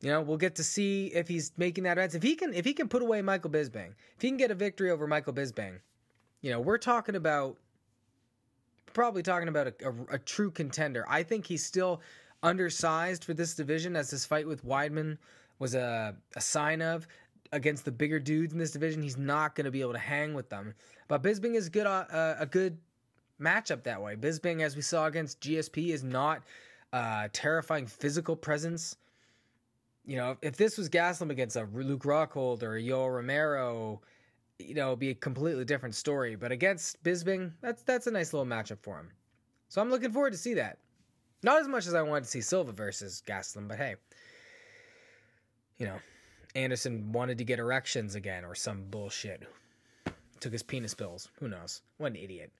you 0.00 0.10
know, 0.10 0.22
we'll 0.22 0.38
get 0.38 0.54
to 0.56 0.64
see 0.64 1.06
if 1.08 1.28
he's 1.28 1.52
making 1.56 1.84
that 1.84 1.92
advance. 1.92 2.14
If 2.14 2.22
he 2.22 2.34
can, 2.34 2.54
if 2.54 2.64
he 2.64 2.72
can 2.72 2.88
put 2.88 3.02
away 3.02 3.20
Michael 3.20 3.50
Bisping, 3.50 3.92
if 4.16 4.22
he 4.22 4.28
can 4.28 4.38
get 4.38 4.50
a 4.50 4.54
victory 4.54 4.90
over 4.90 5.06
Michael 5.06 5.34
Bisping, 5.34 5.80
you 6.40 6.50
know, 6.50 6.60
we're 6.60 6.78
talking 6.78 7.16
about 7.16 7.56
probably 8.92 9.22
talking 9.22 9.48
about 9.48 9.68
a, 9.68 9.74
a, 9.84 10.14
a 10.14 10.18
true 10.18 10.50
contender. 10.50 11.04
I 11.08 11.22
think 11.22 11.46
he's 11.46 11.64
still 11.64 12.00
undersized 12.42 13.24
for 13.24 13.34
this 13.34 13.54
division, 13.54 13.94
as 13.94 14.10
his 14.10 14.24
fight 14.24 14.46
with 14.46 14.64
Weidman 14.64 15.18
was 15.58 15.74
a, 15.74 16.14
a 16.34 16.40
sign 16.40 16.82
of. 16.82 17.06
Against 17.52 17.84
the 17.84 17.90
bigger 17.90 18.20
dudes 18.20 18.52
in 18.52 18.60
this 18.60 18.70
division, 18.70 19.02
he's 19.02 19.16
not 19.16 19.56
going 19.56 19.64
to 19.64 19.72
be 19.72 19.80
able 19.80 19.92
to 19.92 19.98
hang 19.98 20.34
with 20.34 20.48
them. 20.48 20.72
But 21.08 21.22
Bisping 21.22 21.56
is 21.56 21.68
good, 21.68 21.86
uh, 21.86 22.36
a 22.38 22.46
good 22.46 22.78
matchup 23.40 23.82
that 23.82 24.00
way. 24.00 24.14
Bisping, 24.14 24.62
as 24.62 24.76
we 24.76 24.82
saw 24.82 25.06
against 25.06 25.40
GSP, 25.40 25.88
is 25.88 26.04
not 26.04 26.42
a 26.92 27.28
terrifying 27.32 27.86
physical 27.86 28.36
presence 28.36 28.96
you 30.04 30.16
know, 30.16 30.36
if 30.42 30.56
this 30.56 30.78
was 30.78 30.88
Gastelum 30.88 31.30
against 31.30 31.56
a 31.56 31.68
Luke 31.72 32.04
Rockhold 32.04 32.62
or 32.62 32.76
a 32.76 32.82
Yoel 32.82 33.14
Romero, 33.14 34.00
you 34.58 34.74
know, 34.74 34.88
it'd 34.88 34.98
be 34.98 35.10
a 35.10 35.14
completely 35.14 35.64
different 35.64 35.94
story. 35.94 36.36
But 36.36 36.52
against 36.52 37.02
Bisping, 37.02 37.52
that's 37.60 37.82
that's 37.82 38.06
a 38.06 38.10
nice 38.10 38.32
little 38.32 38.46
matchup 38.46 38.80
for 38.82 38.98
him. 38.98 39.10
So 39.68 39.80
I'm 39.80 39.90
looking 39.90 40.12
forward 40.12 40.32
to 40.32 40.38
see 40.38 40.54
that. 40.54 40.78
Not 41.42 41.60
as 41.60 41.68
much 41.68 41.86
as 41.86 41.94
I 41.94 42.02
wanted 42.02 42.24
to 42.24 42.30
see 42.30 42.40
Silva 42.40 42.72
versus 42.72 43.22
Gastelum, 43.26 43.68
but 43.68 43.78
hey, 43.78 43.94
you 45.78 45.86
know, 45.86 45.96
Anderson 46.54 47.12
wanted 47.12 47.38
to 47.38 47.44
get 47.44 47.58
erections 47.58 48.14
again 48.14 48.44
or 48.44 48.54
some 48.54 48.84
bullshit. 48.90 49.44
Took 50.40 50.52
his 50.52 50.62
penis 50.62 50.94
pills. 50.94 51.28
Who 51.38 51.48
knows? 51.48 51.82
What 51.98 52.12
an 52.12 52.16
idiot. 52.16 52.52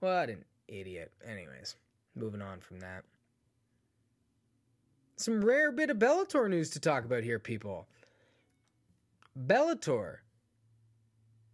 What 0.00 0.28
an 0.28 0.44
idiot. 0.66 1.12
Anyways, 1.26 1.76
moving 2.14 2.42
on 2.42 2.60
from 2.60 2.80
that 2.80 3.04
some 5.18 5.44
rare 5.44 5.72
bit 5.72 5.90
of 5.90 5.98
Bellator 5.98 6.48
news 6.48 6.70
to 6.70 6.80
talk 6.80 7.04
about 7.04 7.24
here, 7.24 7.38
people. 7.38 7.86
Bellator 9.36 10.18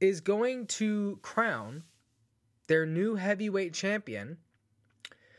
is 0.00 0.21
going 0.21 0.66
to 0.66 1.18
crown 1.23 1.83
their 2.66 2.85
new 2.85 3.14
heavyweight 3.14 3.73
champion. 3.73 4.37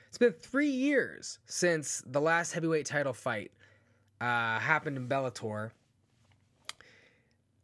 It's 0.08 0.17
been 0.17 0.34
three 0.34 0.70
years 0.70 1.39
since 1.46 2.01
the 2.05 2.22
last 2.22 2.53
heavyweight 2.53 2.86
title 2.88 3.13
fight 3.13 3.51
uh, 4.20 4.60
happened 4.60 4.98
in 4.98 5.08
Bellator. 5.08 5.72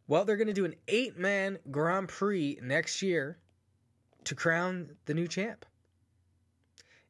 Well, 0.06 0.24
they're 0.24 0.36
going 0.36 0.48
to 0.48 0.52
do 0.52 0.64
an 0.64 0.74
eight 0.88 1.18
man 1.18 1.58
Grand 1.70 2.08
Prix 2.08 2.58
next 2.62 3.02
year 3.02 3.38
to 4.24 4.34
crown 4.34 4.90
the 5.06 5.14
new 5.14 5.26
champ. 5.26 5.64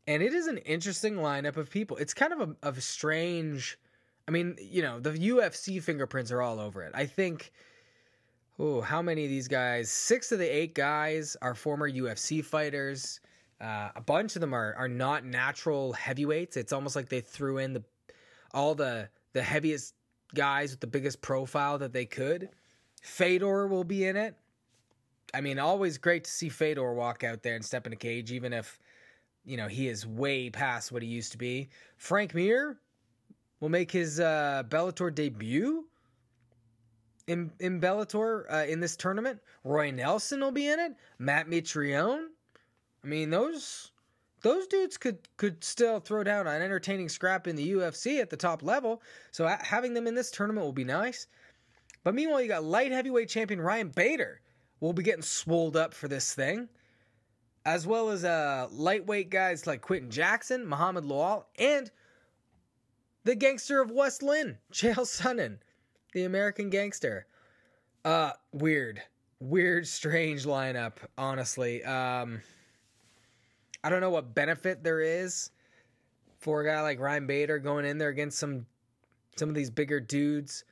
And 0.06 0.22
it 0.22 0.34
is 0.34 0.46
an 0.46 0.58
interesting 0.58 1.16
lineup 1.16 1.56
of 1.56 1.70
people. 1.70 1.96
It's 1.96 2.14
kind 2.14 2.32
of 2.32 2.40
a, 2.40 2.56
of 2.66 2.78
a 2.78 2.80
strange. 2.80 3.78
I 4.26 4.30
mean, 4.30 4.56
you 4.60 4.82
know, 4.82 5.00
the 5.00 5.12
UFC 5.12 5.82
fingerprints 5.82 6.32
are 6.32 6.42
all 6.42 6.58
over 6.58 6.82
it. 6.82 6.92
I 6.94 7.06
think. 7.06 7.52
Oh, 8.58 8.80
how 8.80 9.00
many 9.00 9.24
of 9.24 9.30
these 9.30 9.48
guys? 9.48 9.90
Six 9.90 10.30
of 10.30 10.38
the 10.38 10.46
eight 10.46 10.74
guys 10.74 11.36
are 11.40 11.54
former 11.54 11.90
UFC 11.90 12.44
fighters. 12.44 13.20
Uh, 13.60 13.90
a 13.94 14.00
bunch 14.00 14.36
of 14.36 14.40
them 14.40 14.52
are 14.52 14.74
are 14.74 14.88
not 14.88 15.24
natural 15.24 15.92
heavyweights. 15.92 16.56
It's 16.56 16.72
almost 16.72 16.96
like 16.96 17.08
they 17.08 17.20
threw 17.20 17.58
in 17.58 17.72
the 17.72 17.84
all 18.52 18.74
the 18.74 19.08
the 19.32 19.42
heaviest 19.42 19.94
guys 20.34 20.72
with 20.72 20.80
the 20.80 20.86
biggest 20.86 21.22
profile 21.22 21.78
that 21.78 21.92
they 21.92 22.04
could. 22.04 22.50
Fedor 23.02 23.66
will 23.66 23.84
be 23.84 24.04
in 24.04 24.16
it. 24.16 24.36
I 25.34 25.40
mean, 25.40 25.58
always 25.58 25.98
great 25.98 26.24
to 26.24 26.30
see 26.30 26.48
Fedor 26.48 26.92
walk 26.92 27.24
out 27.24 27.42
there 27.42 27.54
and 27.54 27.64
step 27.64 27.86
in 27.86 27.92
a 27.92 27.96
cage, 27.96 28.32
even 28.32 28.52
if 28.52 28.78
you 29.44 29.56
know 29.56 29.68
he 29.68 29.88
is 29.88 30.06
way 30.06 30.50
past 30.50 30.92
what 30.92 31.02
he 31.02 31.08
used 31.08 31.32
to 31.32 31.38
be. 31.38 31.68
Frank 31.96 32.34
Mir 32.34 32.78
will 33.60 33.68
make 33.68 33.90
his 33.90 34.20
uh, 34.20 34.62
Bellator 34.68 35.14
debut 35.14 35.86
in 37.26 37.52
in 37.60 37.80
Bellator 37.80 38.44
uh, 38.50 38.66
in 38.66 38.80
this 38.80 38.96
tournament. 38.96 39.40
Roy 39.64 39.90
Nelson 39.90 40.40
will 40.40 40.52
be 40.52 40.68
in 40.68 40.80
it. 40.80 40.92
Matt 41.18 41.48
Mitrione. 41.48 42.26
I 43.04 43.06
mean, 43.06 43.30
those 43.30 43.92
those 44.42 44.66
dudes 44.66 44.96
could 44.96 45.18
could 45.36 45.62
still 45.62 46.00
throw 46.00 46.24
down 46.24 46.46
an 46.46 46.62
entertaining 46.62 47.08
scrap 47.08 47.46
in 47.46 47.56
the 47.56 47.72
UFC 47.72 48.20
at 48.20 48.30
the 48.30 48.36
top 48.36 48.62
level. 48.62 49.02
So 49.30 49.46
having 49.46 49.94
them 49.94 50.06
in 50.06 50.14
this 50.14 50.30
tournament 50.30 50.64
will 50.64 50.72
be 50.72 50.84
nice. 50.84 51.26
But 52.04 52.14
meanwhile, 52.14 52.42
you 52.42 52.48
got 52.48 52.64
light 52.64 52.90
heavyweight 52.90 53.28
champion 53.28 53.60
Ryan 53.60 53.88
Bader 53.88 54.40
will 54.80 54.92
be 54.92 55.04
getting 55.04 55.22
swolled 55.22 55.76
up 55.76 55.94
for 55.94 56.08
this 56.08 56.34
thing, 56.34 56.68
as 57.64 57.86
well 57.86 58.10
as 58.10 58.24
uh, 58.24 58.68
lightweight 58.70 59.30
guys 59.30 59.66
like 59.66 59.80
Quinton 59.80 60.10
Jackson, 60.10 60.66
Muhammed 60.66 61.04
Lawal, 61.04 61.44
and 61.58 61.90
the 63.24 63.34
gangster 63.34 63.80
of 63.80 63.90
West 63.90 64.22
Linn, 64.22 64.58
Chael 64.72 65.06
Sonnen, 65.06 65.58
the 66.12 66.24
American 66.24 66.70
gangster. 66.70 67.26
Uh, 68.04 68.32
weird, 68.52 69.00
weird, 69.38 69.86
strange 69.86 70.44
lineup. 70.44 70.94
Honestly, 71.16 71.84
um, 71.84 72.40
I 73.84 73.90
don't 73.90 74.00
know 74.00 74.10
what 74.10 74.34
benefit 74.34 74.82
there 74.82 75.00
is 75.00 75.50
for 76.38 76.62
a 76.62 76.66
guy 76.66 76.80
like 76.82 76.98
Ryan 76.98 77.26
Bader 77.26 77.60
going 77.60 77.84
in 77.84 77.98
there 77.98 78.08
against 78.08 78.38
some 78.38 78.66
some 79.36 79.48
of 79.48 79.54
these 79.54 79.70
bigger 79.70 79.98
dudes 79.98 80.64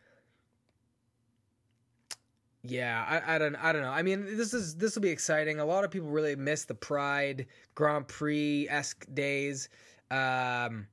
yeah, 2.62 3.04
I, 3.08 3.36
I 3.36 3.38
don't 3.38 3.56
I 3.56 3.72
don't 3.72 3.82
know. 3.82 3.90
I 3.90 4.02
mean, 4.02 4.36
this 4.36 4.52
is 4.52 4.74
this 4.74 4.94
will 4.94 5.02
be 5.02 5.08
exciting. 5.08 5.60
A 5.60 5.64
lot 5.64 5.84
of 5.84 5.90
people 5.90 6.08
really 6.08 6.36
miss 6.36 6.64
the 6.64 6.74
Pride 6.74 7.46
Grand 7.74 8.06
Prix 8.06 8.68
esque 8.68 9.06
days. 9.14 9.68
Um, 10.10 10.86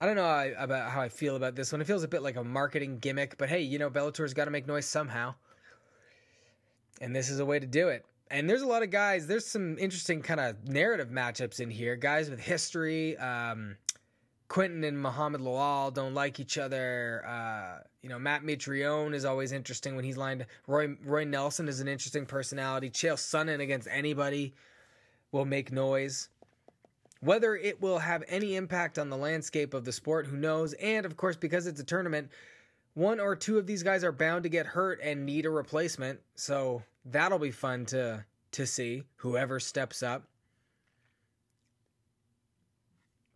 I 0.00 0.06
don't 0.06 0.16
know 0.16 0.54
about 0.58 0.90
how 0.90 1.00
I 1.00 1.08
feel 1.08 1.36
about 1.36 1.54
this 1.54 1.72
one. 1.72 1.80
It 1.80 1.86
feels 1.86 2.04
a 2.04 2.08
bit 2.08 2.22
like 2.22 2.36
a 2.36 2.44
marketing 2.44 2.98
gimmick, 2.98 3.38
but 3.38 3.48
hey, 3.48 3.60
you 3.62 3.78
know, 3.78 3.88
Bellator's 3.88 4.34
got 4.34 4.44
to 4.44 4.50
make 4.50 4.66
noise 4.66 4.84
somehow, 4.84 5.34
and 7.00 7.16
this 7.16 7.30
is 7.30 7.38
a 7.38 7.46
way 7.46 7.58
to 7.58 7.66
do 7.66 7.88
it. 7.88 8.04
And 8.30 8.50
there's 8.50 8.62
a 8.62 8.66
lot 8.66 8.82
of 8.82 8.90
guys. 8.90 9.26
There's 9.26 9.46
some 9.46 9.78
interesting 9.78 10.20
kind 10.20 10.40
of 10.40 10.68
narrative 10.68 11.08
matchups 11.08 11.60
in 11.60 11.70
here. 11.70 11.96
Guys 11.96 12.28
with 12.28 12.40
history. 12.40 13.16
Um, 13.16 13.76
Quinton 14.54 14.84
and 14.84 15.02
Muhammed 15.02 15.40
Lawal 15.40 15.92
don't 15.92 16.14
like 16.14 16.38
each 16.38 16.58
other. 16.58 17.24
Uh, 17.26 17.82
you 18.02 18.08
know, 18.08 18.20
Matt 18.20 18.44
Mitrione 18.44 19.12
is 19.12 19.24
always 19.24 19.50
interesting 19.50 19.96
when 19.96 20.04
he's 20.04 20.16
lined. 20.16 20.46
Roy 20.68 20.94
Roy 21.04 21.24
Nelson 21.24 21.66
is 21.66 21.80
an 21.80 21.88
interesting 21.88 22.24
personality. 22.24 22.88
Chael 22.88 23.14
Sonnen 23.14 23.58
against 23.58 23.88
anybody 23.90 24.54
will 25.32 25.44
make 25.44 25.72
noise. 25.72 26.28
Whether 27.18 27.56
it 27.56 27.82
will 27.82 27.98
have 27.98 28.22
any 28.28 28.54
impact 28.54 28.96
on 28.96 29.10
the 29.10 29.16
landscape 29.16 29.74
of 29.74 29.84
the 29.84 29.90
sport, 29.90 30.24
who 30.24 30.36
knows? 30.36 30.72
And 30.74 31.04
of 31.04 31.16
course, 31.16 31.36
because 31.36 31.66
it's 31.66 31.80
a 31.80 31.84
tournament, 31.84 32.30
one 32.94 33.18
or 33.18 33.34
two 33.34 33.58
of 33.58 33.66
these 33.66 33.82
guys 33.82 34.04
are 34.04 34.12
bound 34.12 34.44
to 34.44 34.48
get 34.48 34.66
hurt 34.66 35.00
and 35.02 35.26
need 35.26 35.46
a 35.46 35.50
replacement. 35.50 36.20
So 36.36 36.84
that'll 37.06 37.40
be 37.40 37.50
fun 37.50 37.86
to 37.86 38.24
to 38.52 38.66
see. 38.68 39.02
Whoever 39.16 39.58
steps 39.58 40.04
up. 40.04 40.28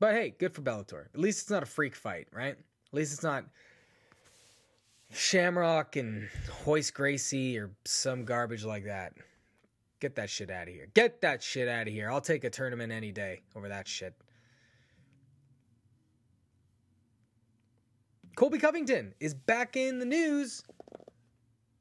But 0.01 0.15
hey, 0.15 0.35
good 0.39 0.55
for 0.55 0.63
Bellator. 0.63 1.07
At 1.13 1.21
least 1.21 1.43
it's 1.43 1.51
not 1.51 1.63
a 1.63 1.67
freak 1.67 1.97
fight, 1.97 2.29
right? 2.33 2.57
At 2.57 2.95
least 2.95 3.13
it's 3.13 3.23
not 3.23 3.45
Shamrock 5.13 5.97
and 5.97 6.29
Royce 6.67 6.91
Gracie 6.91 7.59
or 7.59 7.71
some 7.85 8.25
garbage 8.25 8.65
like 8.65 8.85
that. 8.85 9.13
Get 10.01 10.15
that 10.15 10.31
shit 10.31 10.51
out 10.51 10.69
of 10.69 10.75
here. 10.75 10.89
Get 10.95 11.21
that 11.23 11.43
shit 11.43 11.69
out 11.69 11.89
of 11.89 11.93
here. 11.93 12.11
I'll 12.11 12.21
take 12.21 12.45
a 12.45 12.51
tournament 12.51 12.93
any 12.93 13.11
day 13.11 13.41
over 13.57 13.69
that 13.69 13.89
shit. 13.89 14.15
Colby 18.37 18.59
Covington 18.59 19.15
is 19.19 19.35
back 19.35 19.77
in 19.77 19.99
the 19.99 20.05
news 20.05 20.63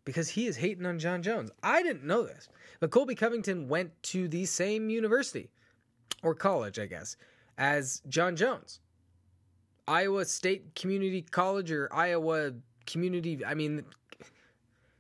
because 0.05 0.27
he 0.27 0.47
is 0.47 0.57
hating 0.57 0.87
on 0.87 0.97
Jon 0.97 1.21
Jones. 1.21 1.51
I 1.61 1.83
didn't 1.83 2.03
know 2.03 2.23
this, 2.23 2.49
but 2.79 2.89
Colby 2.89 3.13
Covington 3.13 3.67
went 3.67 3.91
to 4.03 4.27
the 4.27 4.45
same 4.45 4.89
university 4.89 5.51
or 6.23 6.33
college, 6.33 6.79
I 6.79 6.87
guess, 6.87 7.15
as 7.57 8.01
Jon 8.07 8.35
Jones. 8.35 8.79
Iowa 9.87 10.25
State 10.25 10.75
Community 10.75 11.21
College 11.21 11.71
or 11.71 11.89
Iowa 11.93 12.51
Community. 12.85 13.43
I 13.45 13.53
mean, 13.53 13.85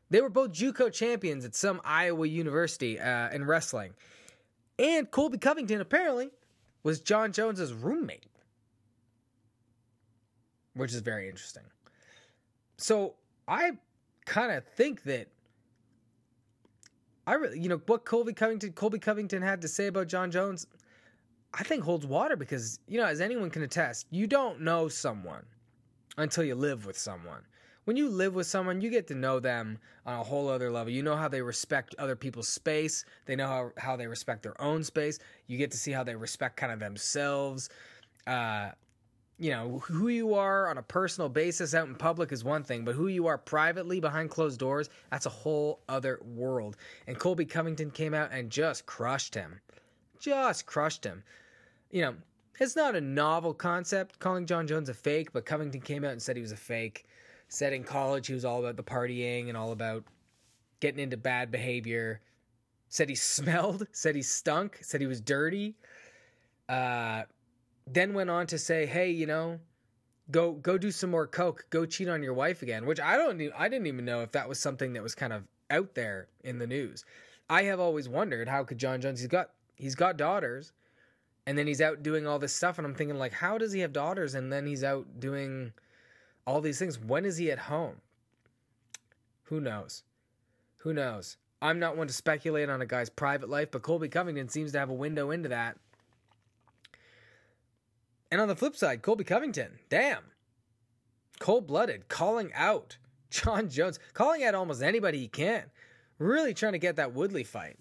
they 0.09 0.21
were 0.21 0.29
both 0.29 0.51
JUCO 0.51 0.91
champions 0.91 1.43
at 1.43 1.55
some 1.55 1.81
Iowa 1.83 2.27
university 2.27 2.99
uh, 2.99 3.29
in 3.31 3.45
wrestling. 3.45 3.93
And 4.79 5.09
Colby 5.11 5.37
Covington 5.37 5.81
apparently 5.81 6.29
was 6.83 7.01
Jon 7.01 7.33
Jones's 7.33 7.73
roommate, 7.73 8.27
which 10.73 10.93
is 10.93 11.01
very 11.01 11.27
interesting. 11.27 11.63
So 12.77 13.15
I 13.47 13.71
kind 14.25 14.51
of 14.51 14.63
think 14.63 15.03
that 15.03 15.27
I 17.25 17.33
really, 17.33 17.59
you 17.59 17.67
know, 17.67 17.81
what 17.87 18.05
Colby 18.05 18.33
Covington, 18.33 18.71
Colby 18.71 18.99
Covington 18.99 19.41
had 19.41 19.61
to 19.61 19.67
say 19.67 19.87
about 19.87 20.07
Jon 20.07 20.31
Jones. 20.31 20.67
I 21.59 21.63
think 21.63 21.83
holds 21.83 22.05
water 22.05 22.35
because, 22.35 22.79
you 22.87 22.99
know, 22.99 23.05
as 23.05 23.19
anyone 23.19 23.49
can 23.49 23.63
attest, 23.63 24.05
you 24.11 24.27
don't 24.27 24.61
know 24.61 24.87
someone 24.87 25.43
until 26.17 26.43
you 26.43 26.53
live 26.53 26.85
with 26.85 26.97
someone. 26.97 27.41
When 27.85 27.97
you 27.97 28.09
live 28.09 28.35
with 28.35 28.45
someone, 28.45 28.81
you 28.81 28.89
get 28.89 29.07
to 29.07 29.15
know 29.15 29.39
them 29.39 29.79
on 30.05 30.19
a 30.19 30.23
whole 30.23 30.49
other 30.49 30.69
level. 30.69 30.91
You 30.91 31.03
know 31.03 31.15
how 31.15 31.27
they 31.27 31.41
respect 31.41 31.95
other 31.97 32.15
people's 32.15 32.47
space, 32.49 33.05
they 33.25 33.35
know 33.35 33.47
how, 33.47 33.71
how 33.77 33.95
they 33.95 34.07
respect 34.07 34.43
their 34.43 34.59
own 34.61 34.83
space. 34.83 35.19
You 35.47 35.57
get 35.57 35.71
to 35.71 35.77
see 35.77 35.91
how 35.91 36.03
they 36.03 36.15
respect 36.15 36.57
kind 36.57 36.71
of 36.71 36.79
themselves. 36.79 37.69
Uh, 38.27 38.71
you 39.39 39.51
know, 39.51 39.79
who 39.79 40.09
you 40.09 40.33
are 40.33 40.67
on 40.67 40.77
a 40.77 40.83
personal 40.83 41.29
basis 41.29 41.73
out 41.73 41.87
in 41.87 41.95
public 41.95 42.31
is 42.31 42.43
one 42.43 42.63
thing, 42.63 42.83
but 42.83 42.95
who 42.95 43.07
you 43.07 43.27
are 43.27 43.37
privately 43.37 43.99
behind 43.99 44.29
closed 44.29 44.59
doors, 44.59 44.89
that's 45.11 45.27
a 45.27 45.29
whole 45.29 45.79
other 45.87 46.19
world. 46.23 46.75
And 47.05 47.17
Colby 47.17 47.45
Covington 47.45 47.91
came 47.91 48.13
out 48.13 48.31
and 48.31 48.49
just 48.49 48.85
crushed 48.85 49.33
him 49.33 49.61
just 50.19 50.65
crushed 50.65 51.03
him. 51.03 51.23
You 51.91 52.01
know, 52.01 52.15
it's 52.59 52.75
not 52.75 52.95
a 52.95 53.01
novel 53.01 53.53
concept 53.53 54.19
calling 54.19 54.45
Jon 54.45 54.67
Jones 54.67 54.89
a 54.89 54.93
fake, 54.93 55.31
but 55.31 55.45
Covington 55.45 55.81
came 55.81 56.03
out 56.03 56.11
and 56.11 56.21
said 56.21 56.35
he 56.35 56.41
was 56.41 56.51
a 56.51 56.57
fake. 56.57 57.05
Said 57.49 57.71
in 57.71 57.83
college 57.83 58.27
he 58.27 58.33
was 58.33 58.45
all 58.45 58.59
about 58.59 58.75
the 58.75 58.83
partying 58.83 59.47
and 59.47 59.55
all 59.55 59.71
about 59.71 60.03
getting 60.79 60.99
into 60.99 61.17
bad 61.17 61.51
behavior. 61.51 62.21
Said 62.89 63.09
he 63.09 63.15
smelled, 63.15 63.87
said 63.91 64.15
he 64.15 64.21
stunk, 64.21 64.79
said 64.81 65.01
he 65.01 65.07
was 65.07 65.21
dirty. 65.21 65.75
Uh, 66.67 67.23
then 67.85 68.13
went 68.13 68.29
on 68.29 68.47
to 68.47 68.57
say, 68.57 68.85
"Hey, 68.85 69.11
you 69.11 69.25
know, 69.25 69.59
go 70.29 70.53
go 70.53 70.77
do 70.77 70.91
some 70.91 71.11
more 71.11 71.27
coke, 71.27 71.65
go 71.69 71.85
cheat 71.85 72.09
on 72.09 72.21
your 72.21 72.33
wife 72.33 72.61
again." 72.61 72.85
Which 72.85 72.99
I 72.99 73.15
don't, 73.15 73.41
I 73.57 73.69
didn't 73.69 73.87
even 73.87 74.03
know 74.03 74.21
if 74.21 74.33
that 74.33 74.49
was 74.49 74.59
something 74.59 74.93
that 74.93 75.03
was 75.03 75.15
kind 75.15 75.31
of 75.31 75.43
out 75.69 75.95
there 75.95 76.27
in 76.43 76.59
the 76.59 76.67
news. 76.67 77.05
I 77.49 77.63
have 77.63 77.79
always 77.79 78.09
wondered 78.09 78.49
how 78.49 78.65
could 78.65 78.77
Jon 78.77 78.99
Jones? 78.99 79.21
He's 79.21 79.29
got 79.29 79.51
he's 79.77 79.95
got 79.95 80.17
daughters 80.17 80.73
and 81.47 81.57
then 81.57 81.65
he's 81.65 81.79
out 81.79 82.03
doing 82.03 82.27
all 82.27 82.39
this 82.39 82.53
stuff 82.53 82.77
and 82.77 82.85
i'm 82.85 82.93
thinking 82.93 83.17
like 83.17 83.31
how 83.31 83.57
does 83.57 83.71
he 83.71 83.79
have 83.79 83.93
daughters? 83.93 84.35
And 84.35 84.51
then 84.51 84.67
he's 84.67 84.83
out 84.83 85.19
doing 85.19 85.71
all 86.45 86.61
these 86.61 86.77
things. 86.77 86.99
When 86.99 87.25
is 87.25 87.37
he 87.37 87.49
at 87.49 87.59
home? 87.59 87.95
Who 89.43 89.59
knows? 89.61 90.03
Who 90.79 90.93
knows? 90.93 91.37
I'm 91.61 91.79
not 91.79 91.97
one 91.97 92.07
to 92.07 92.13
speculate 92.13 92.69
on 92.69 92.81
a 92.81 92.85
guy's 92.85 93.09
private 93.09 93.49
life 93.49 93.71
but 93.71 93.81
colby 93.81 94.09
covington 94.09 94.49
seems 94.49 94.73
to 94.73 94.79
have 94.79 94.89
a 94.89 94.93
window 94.93 95.31
into 95.31 95.49
that. 95.49 95.77
And 98.29 98.41
on 98.41 98.49
the 98.49 98.55
flip 98.55 98.75
side 98.75 99.01
colby 99.01 99.23
covington 99.23 99.79
damn. 99.89 100.23
Cold-blooded 101.39 102.09
calling 102.09 102.51
out 102.53 102.97
jon 103.29 103.69
jones 103.69 103.99
calling 104.13 104.43
out 104.43 104.53
almost 104.53 104.83
anybody 104.83 105.19
he 105.19 105.27
can. 105.29 105.63
Really 106.19 106.53
trying 106.53 106.73
to 106.73 106.79
get 106.79 106.97
that 106.97 107.13
woodley 107.13 107.45
fight 107.45 107.77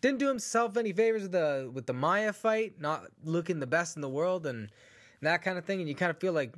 Didn't 0.00 0.18
do 0.18 0.28
himself 0.28 0.76
any 0.76 0.92
favors 0.92 1.22
with 1.22 1.32
the 1.32 1.70
with 1.72 1.86
the 1.86 1.92
Maia 1.92 2.32
fight, 2.32 2.80
not 2.80 3.06
looking 3.24 3.60
the 3.60 3.66
best 3.66 3.96
in 3.96 4.02
the 4.02 4.08
world 4.08 4.46
and, 4.46 4.70
that 5.22 5.42
kind 5.42 5.58
of 5.58 5.64
thing. 5.64 5.80
And 5.80 5.88
you 5.88 5.94
kind 5.94 6.10
of 6.10 6.18
feel 6.18 6.32
like 6.32 6.54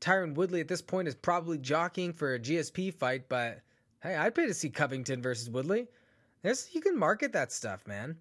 Tyron 0.00 0.34
Woodley 0.34 0.60
at 0.60 0.68
this 0.68 0.82
point 0.82 1.08
is 1.08 1.14
probably 1.14 1.58
jockeying 1.58 2.12
for 2.12 2.34
a 2.34 2.38
GSP 2.38 2.92
fight, 2.92 3.28
but 3.28 3.60
hey, 4.02 4.16
I'd 4.16 4.34
pay 4.34 4.46
to 4.46 4.54
see 4.54 4.68
Covington 4.70 5.22
versus 5.22 5.48
Woodley. 5.48 5.86
You 6.44 6.80
can 6.80 6.98
market 6.98 7.32
that 7.32 7.52
stuff, 7.52 7.86
man. 7.86 8.16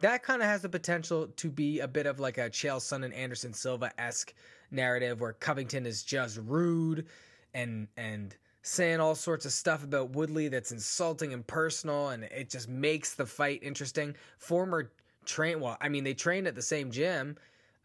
That 0.00 0.24
kind 0.24 0.42
of 0.42 0.48
has 0.48 0.62
the 0.62 0.68
potential 0.68 1.28
to 1.28 1.50
be 1.50 1.78
a 1.78 1.86
bit 1.86 2.06
of 2.06 2.18
like 2.18 2.38
a 2.38 2.50
Chael 2.50 2.78
Sonnen 2.78 3.04
and 3.04 3.14
Anderson 3.14 3.54
Silva 3.54 3.92
esque 3.98 4.34
narrative 4.72 5.20
where 5.20 5.32
Covington 5.32 5.86
is 5.86 6.02
just 6.02 6.38
rude 6.38 7.06
and 7.54 7.86
and 7.96 8.36
saying 8.66 8.98
all 8.98 9.14
sorts 9.14 9.44
of 9.44 9.52
stuff 9.52 9.84
about 9.84 10.10
Woodley 10.10 10.48
that's 10.48 10.72
insulting 10.72 11.34
and 11.34 11.46
personal, 11.46 12.08
and 12.08 12.24
it 12.24 12.48
just 12.48 12.66
makes 12.66 13.14
the 13.14 13.26
fight 13.26 13.62
interesting. 13.62 14.16
Former 14.38 14.90
train, 15.26 15.60
well, 15.60 15.76
I 15.82 15.90
mean, 15.90 16.02
they 16.02 16.14
trained 16.14 16.46
at 16.46 16.54
the 16.54 16.62
same 16.62 16.90
gym. 16.90 17.36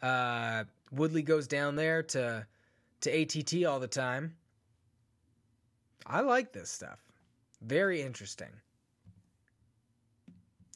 Uh, 0.02 0.64
Woodley 0.94 1.22
goes 1.22 1.48
down 1.48 1.76
there 1.76 2.02
to 2.04 2.48
to 3.02 3.10
ATT 3.12 3.66
all 3.66 3.80
the 3.80 3.88
time. 3.88 4.36
I 6.06 6.22
like 6.22 6.54
this 6.54 6.70
stuff. 6.70 7.00
Very 7.62 8.02
interesting. 8.02 8.50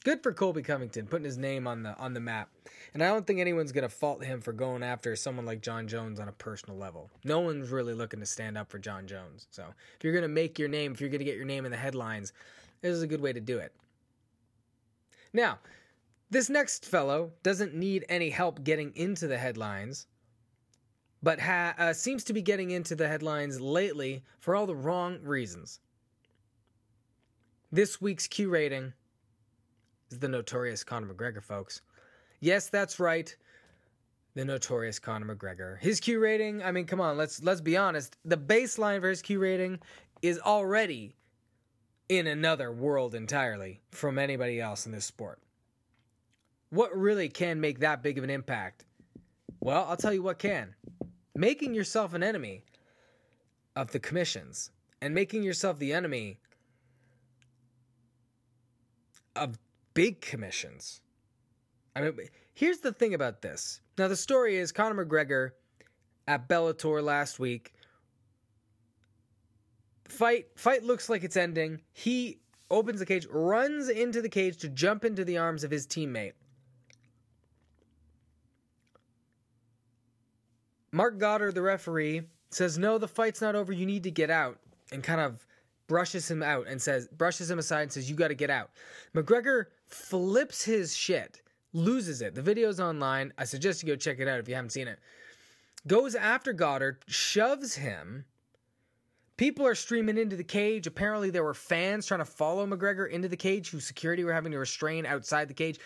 Good 0.04 0.22
for 0.22 0.32
Colby 0.32 0.62
Covington 0.62 1.06
putting 1.06 1.24
his 1.24 1.38
name 1.38 1.66
on 1.66 1.82
the 1.82 1.96
on 1.96 2.12
the 2.12 2.20
map. 2.20 2.50
And 2.92 3.02
I 3.02 3.08
don't 3.08 3.26
think 3.26 3.40
anyone's 3.40 3.72
going 3.72 3.88
to 3.88 3.88
fault 3.88 4.22
him 4.22 4.40
for 4.40 4.52
going 4.52 4.82
after 4.82 5.16
someone 5.16 5.46
like 5.46 5.62
Jon 5.62 5.88
Jones 5.88 6.20
on 6.20 6.28
a 6.28 6.32
personal 6.32 6.78
level. 6.78 7.10
No 7.24 7.40
one's 7.40 7.70
really 7.70 7.94
looking 7.94 8.20
to 8.20 8.26
stand 8.26 8.56
up 8.56 8.70
for 8.70 8.78
Jon 8.78 9.06
Jones. 9.06 9.46
So, 9.50 9.64
if 9.96 10.04
you're 10.04 10.12
going 10.12 10.22
to 10.22 10.28
make 10.28 10.58
your 10.58 10.68
name, 10.68 10.92
if 10.92 11.00
you're 11.00 11.10
going 11.10 11.20
to 11.20 11.24
get 11.24 11.36
your 11.36 11.46
name 11.46 11.64
in 11.64 11.70
the 11.70 11.78
headlines, 11.78 12.32
this 12.82 12.92
is 12.92 13.02
a 13.02 13.06
good 13.06 13.22
way 13.22 13.32
to 13.32 13.40
do 13.40 13.58
it. 13.58 13.74
Now, 15.32 15.58
this 16.30 16.50
next 16.50 16.84
fellow 16.84 17.32
doesn't 17.42 17.74
need 17.74 18.04
any 18.08 18.30
help 18.30 18.62
getting 18.62 18.92
into 18.94 19.26
the 19.26 19.38
headlines 19.38 20.06
but 21.24 21.40
ha- 21.40 21.74
uh, 21.78 21.92
seems 21.94 22.22
to 22.22 22.34
be 22.34 22.42
getting 22.42 22.70
into 22.70 22.94
the 22.94 23.08
headlines 23.08 23.58
lately 23.58 24.22
for 24.40 24.54
all 24.54 24.66
the 24.66 24.76
wrong 24.76 25.18
reasons. 25.22 25.80
This 27.72 27.98
week's 27.98 28.26
Q 28.28 28.50
rating 28.50 28.92
is 30.10 30.18
the 30.18 30.28
notorious 30.28 30.84
Conor 30.84 31.12
McGregor, 31.12 31.42
folks. 31.42 31.82
Yes, 32.40 32.68
that's 32.68 33.00
right. 33.00 33.34
The 34.34 34.44
notorious 34.44 34.98
Conor 34.98 35.34
McGregor. 35.34 35.78
His 35.78 36.00
Q 36.00 36.18
rating, 36.18 36.62
I 36.62 36.72
mean, 36.72 36.86
come 36.86 37.00
on, 37.00 37.16
let's 37.16 37.42
let's 37.42 37.60
be 37.60 37.76
honest. 37.76 38.16
The 38.24 38.36
baseline 38.36 39.00
for 39.00 39.08
his 39.08 39.22
Q 39.22 39.38
rating 39.38 39.78
is 40.22 40.38
already 40.40 41.14
in 42.08 42.26
another 42.26 42.72
world 42.72 43.14
entirely 43.14 43.80
from 43.90 44.18
anybody 44.18 44.60
else 44.60 44.86
in 44.86 44.92
this 44.92 45.04
sport. 45.04 45.40
What 46.70 46.96
really 46.96 47.28
can 47.28 47.60
make 47.60 47.78
that 47.80 48.02
big 48.02 48.18
of 48.18 48.24
an 48.24 48.30
impact? 48.30 48.84
Well, 49.60 49.86
I'll 49.88 49.96
tell 49.96 50.12
you 50.12 50.22
what 50.22 50.38
can 50.38 50.74
making 51.36 51.74
yourself 51.74 52.14
an 52.14 52.22
enemy 52.22 52.64
of 53.76 53.90
the 53.92 53.98
commissions 53.98 54.70
and 55.00 55.14
making 55.14 55.42
yourself 55.42 55.78
the 55.78 55.92
enemy 55.92 56.38
of 59.36 59.58
big 59.94 60.20
commissions. 60.20 61.00
I 61.96 62.02
mean, 62.02 62.28
here's 62.52 62.78
the 62.78 62.92
thing 62.92 63.14
about 63.14 63.40
this. 63.40 63.80
Now, 63.96 64.08
the 64.08 64.16
story 64.16 64.56
is 64.56 64.72
Conor 64.72 65.04
McGregor 65.04 65.52
at 66.26 66.48
Bellator 66.48 67.02
last 67.02 67.38
week. 67.38 67.74
Fight 70.08 70.46
fight 70.56 70.84
looks 70.84 71.08
like 71.08 71.24
it's 71.24 71.36
ending. 71.36 71.80
He 71.92 72.40
opens 72.70 72.98
the 73.00 73.06
cage, 73.06 73.26
runs 73.30 73.88
into 73.88 74.20
the 74.20 74.28
cage 74.28 74.58
to 74.58 74.68
jump 74.68 75.04
into 75.04 75.24
the 75.24 75.38
arms 75.38 75.64
of 75.64 75.70
his 75.70 75.86
teammate. 75.86 76.32
Marc 80.92 81.18
Goddard, 81.18 81.52
the 81.52 81.62
referee, 81.62 82.22
says, 82.50 82.78
No, 82.78 82.98
the 82.98 83.08
fight's 83.08 83.40
not 83.40 83.56
over. 83.56 83.72
You 83.72 83.86
need 83.86 84.04
to 84.04 84.10
get 84.10 84.30
out. 84.30 84.58
And 84.92 85.02
kind 85.02 85.20
of 85.20 85.44
brushes 85.86 86.30
him 86.30 86.42
out 86.42 86.66
and 86.66 86.80
says, 86.80 87.08
brushes 87.08 87.50
him 87.50 87.58
aside 87.58 87.82
and 87.82 87.92
says, 87.92 88.08
You 88.08 88.16
got 88.16 88.28
to 88.28 88.34
get 88.34 88.50
out. 88.50 88.70
McGregor 89.14 89.66
flips 89.94 90.64
his 90.64 90.96
shit, 90.96 91.42
loses 91.72 92.20
it. 92.20 92.34
The 92.34 92.42
video's 92.42 92.80
online. 92.80 93.32
I 93.38 93.44
suggest 93.44 93.82
you 93.82 93.88
go 93.88 93.96
check 93.96 94.18
it 94.18 94.28
out 94.28 94.40
if 94.40 94.48
you 94.48 94.54
haven't 94.54 94.70
seen 94.70 94.88
it. 94.88 94.98
Goes 95.86 96.14
after 96.14 96.52
Goddard, 96.52 96.98
shoves 97.06 97.74
him. 97.74 98.24
People 99.36 99.66
are 99.66 99.74
streaming 99.74 100.18
into 100.18 100.36
the 100.36 100.44
cage. 100.44 100.86
Apparently, 100.86 101.30
there 101.30 101.44
were 101.44 101.54
fans 101.54 102.06
trying 102.06 102.20
to 102.20 102.24
follow 102.24 102.66
McGregor 102.66 103.10
into 103.10 103.28
the 103.28 103.36
cage 103.36 103.70
who 103.70 103.80
security 103.80 104.24
were 104.24 104.32
having 104.32 104.52
to 104.52 104.58
restrain 104.58 105.06
outside 105.06 105.48
the 105.48 105.54
cage. 105.54 105.78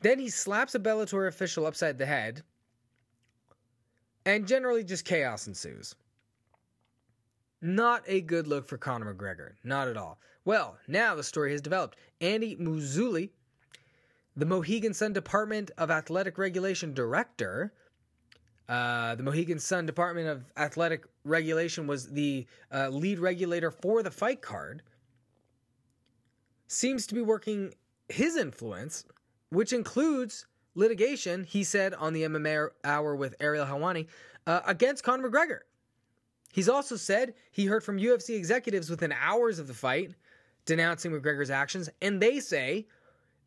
Then 0.00 0.18
he 0.18 0.30
slaps 0.30 0.74
a 0.74 0.78
Bellator 0.78 1.28
official 1.28 1.66
upside 1.66 1.98
the 1.98 2.06
head 2.06 2.42
and 4.24 4.46
generally 4.46 4.84
just 4.84 5.04
chaos 5.04 5.46
ensues. 5.46 5.94
Not 7.60 8.02
a 8.06 8.20
good 8.20 8.46
look 8.46 8.68
for 8.68 8.78
Conor 8.78 9.14
McGregor. 9.14 9.52
Not 9.64 9.88
at 9.88 9.96
all. 9.96 10.18
Well, 10.44 10.78
now 10.86 11.14
the 11.14 11.24
story 11.24 11.52
has 11.52 11.60
developed. 11.60 11.98
Andy 12.20 12.56
Mazzulli, 12.56 13.30
the 14.38 14.46
Mohegan 14.46 14.94
Sun 14.94 15.14
Department 15.14 15.72
of 15.78 15.90
Athletic 15.90 16.38
Regulation 16.38 16.94
Director, 16.94 17.72
uh, 18.68 19.16
the 19.16 19.24
Mohegan 19.24 19.58
Sun 19.58 19.86
Department 19.86 20.28
of 20.28 20.44
Athletic 20.56 21.04
Regulation 21.24 21.88
was 21.88 22.10
the 22.10 22.46
uh, 22.72 22.88
lead 22.88 23.18
regulator 23.18 23.72
for 23.72 24.00
the 24.04 24.12
fight 24.12 24.40
card, 24.40 24.82
seems 26.68 27.04
to 27.08 27.16
be 27.16 27.20
working 27.20 27.74
his 28.08 28.36
influence, 28.36 29.04
which 29.50 29.72
includes 29.72 30.46
litigation, 30.76 31.42
he 31.42 31.64
said 31.64 31.92
on 31.94 32.12
the 32.12 32.22
MMA 32.22 32.68
Hour 32.84 33.16
with 33.16 33.34
Ariel 33.40 33.66
Helwani, 33.66 34.06
uh, 34.46 34.60
against 34.66 35.02
Conor 35.02 35.28
McGregor. 35.28 35.60
He's 36.52 36.68
also 36.68 36.94
said 36.94 37.34
he 37.50 37.66
heard 37.66 37.82
from 37.82 37.98
UFC 37.98 38.36
executives 38.36 38.88
within 38.88 39.12
hours 39.12 39.58
of 39.58 39.66
the 39.66 39.74
fight 39.74 40.14
denouncing 40.64 41.10
McGregor's 41.10 41.50
actions, 41.50 41.88
and 42.00 42.22
they 42.22 42.38
say 42.38 42.86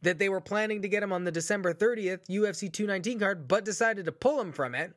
that 0.02 0.18
they 0.18 0.30
were 0.30 0.42
planning 0.42 0.82
to 0.82 0.88
get 0.88 1.04
him 1.04 1.14
on 1.14 1.24
the 1.24 1.32
December 1.32 1.74
30th 1.74 2.28
UFC 2.28 2.72
219 2.72 3.20
card, 3.20 3.48
but 3.48 3.66
decided 3.66 4.06
to 4.06 4.12
pull 4.12 4.40
him 4.40 4.52
from 4.52 4.76
it. 4.76 4.94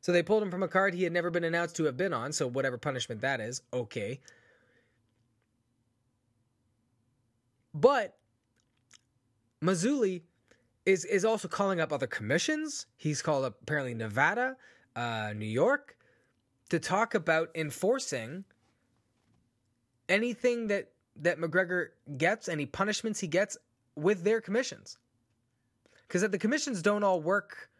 So 0.00 0.12
they 0.12 0.22
pulled 0.22 0.42
him 0.42 0.50
from 0.50 0.62
a 0.62 0.68
card 0.68 0.94
he 0.94 1.04
had 1.04 1.12
never 1.12 1.30
been 1.30 1.44
announced 1.44 1.76
to 1.76 1.84
have 1.84 1.96
been 1.96 2.12
on, 2.12 2.32
so 2.32 2.46
whatever 2.46 2.78
punishment 2.78 3.20
that 3.20 3.40
is, 3.40 3.62
okay. 3.72 4.20
But 7.74 8.16
Mazzulli 9.62 10.22
is 10.86 11.04
is 11.04 11.24
also 11.24 11.48
calling 11.48 11.80
up 11.80 11.92
other 11.92 12.06
commissions. 12.06 12.86
He's 12.96 13.22
called 13.22 13.44
up 13.44 13.58
apparently 13.62 13.94
Nevada, 13.94 14.56
uh, 14.96 15.34
New 15.36 15.46
York, 15.46 15.96
to 16.70 16.78
talk 16.78 17.14
about 17.14 17.50
enforcing 17.54 18.44
anything 20.08 20.68
that 20.68 20.90
that 21.16 21.38
McGregor 21.38 21.88
gets, 22.16 22.48
any 22.48 22.64
punishments 22.66 23.20
he 23.20 23.26
gets 23.26 23.58
with 24.00 24.24
their 24.24 24.40
commissions. 24.40 24.98
Because 26.06 26.22
if 26.22 26.32
the 26.32 26.38
commissions 26.38 26.82
don't 26.82 27.04
all 27.04 27.20
work, 27.20 27.70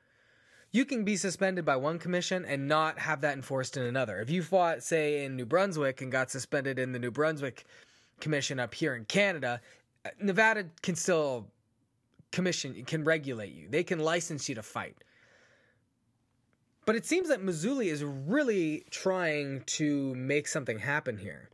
you 0.73 0.85
can 0.85 1.05
be 1.05 1.17
suspended 1.17 1.65
by 1.65 1.77
one 1.77 1.99
commission 1.99 2.45
and 2.45 2.69
not 2.69 2.99
have 2.99 3.23
that 3.23 3.35
enforced 3.35 3.77
in 3.77 3.83
another. 3.83 4.21
If 4.21 4.31
you 4.31 4.43
fought, 4.43 4.83
say, 4.83 5.25
in 5.25 5.37
New 5.37 5.47
Brunswick 5.47 6.01
and 6.01 6.13
got 6.13 6.31
suspended 6.31 6.79
in 6.79 6.93
the 6.93 6.99
New 6.99 7.11
Brunswick 7.11 7.65
commission 8.21 8.61
up 8.61 8.73
here 8.75 8.95
in 8.95 9.05
Canada, 9.05 9.61
uh, 10.05 10.11
Nevada 10.21 10.67
can 10.83 10.95
still 10.95 11.49
commission 12.31 12.85
can 12.85 13.03
regulate 13.03 13.53
you. 13.53 13.69
They 13.69 13.83
can 13.83 13.99
license 13.99 14.49
you 14.49 14.55
to 14.55 14.63
fight. 14.63 14.97
But 16.87 16.97
it 16.97 17.05
seems 17.05 17.29
that 17.29 17.43
Mazzulli 17.43 17.87
is 17.87 18.05
really 18.05 18.85
trying 18.91 19.63
to 19.67 20.15
make 20.15 20.49
something 20.49 20.79
happen 20.79 21.19
here. 21.19 21.51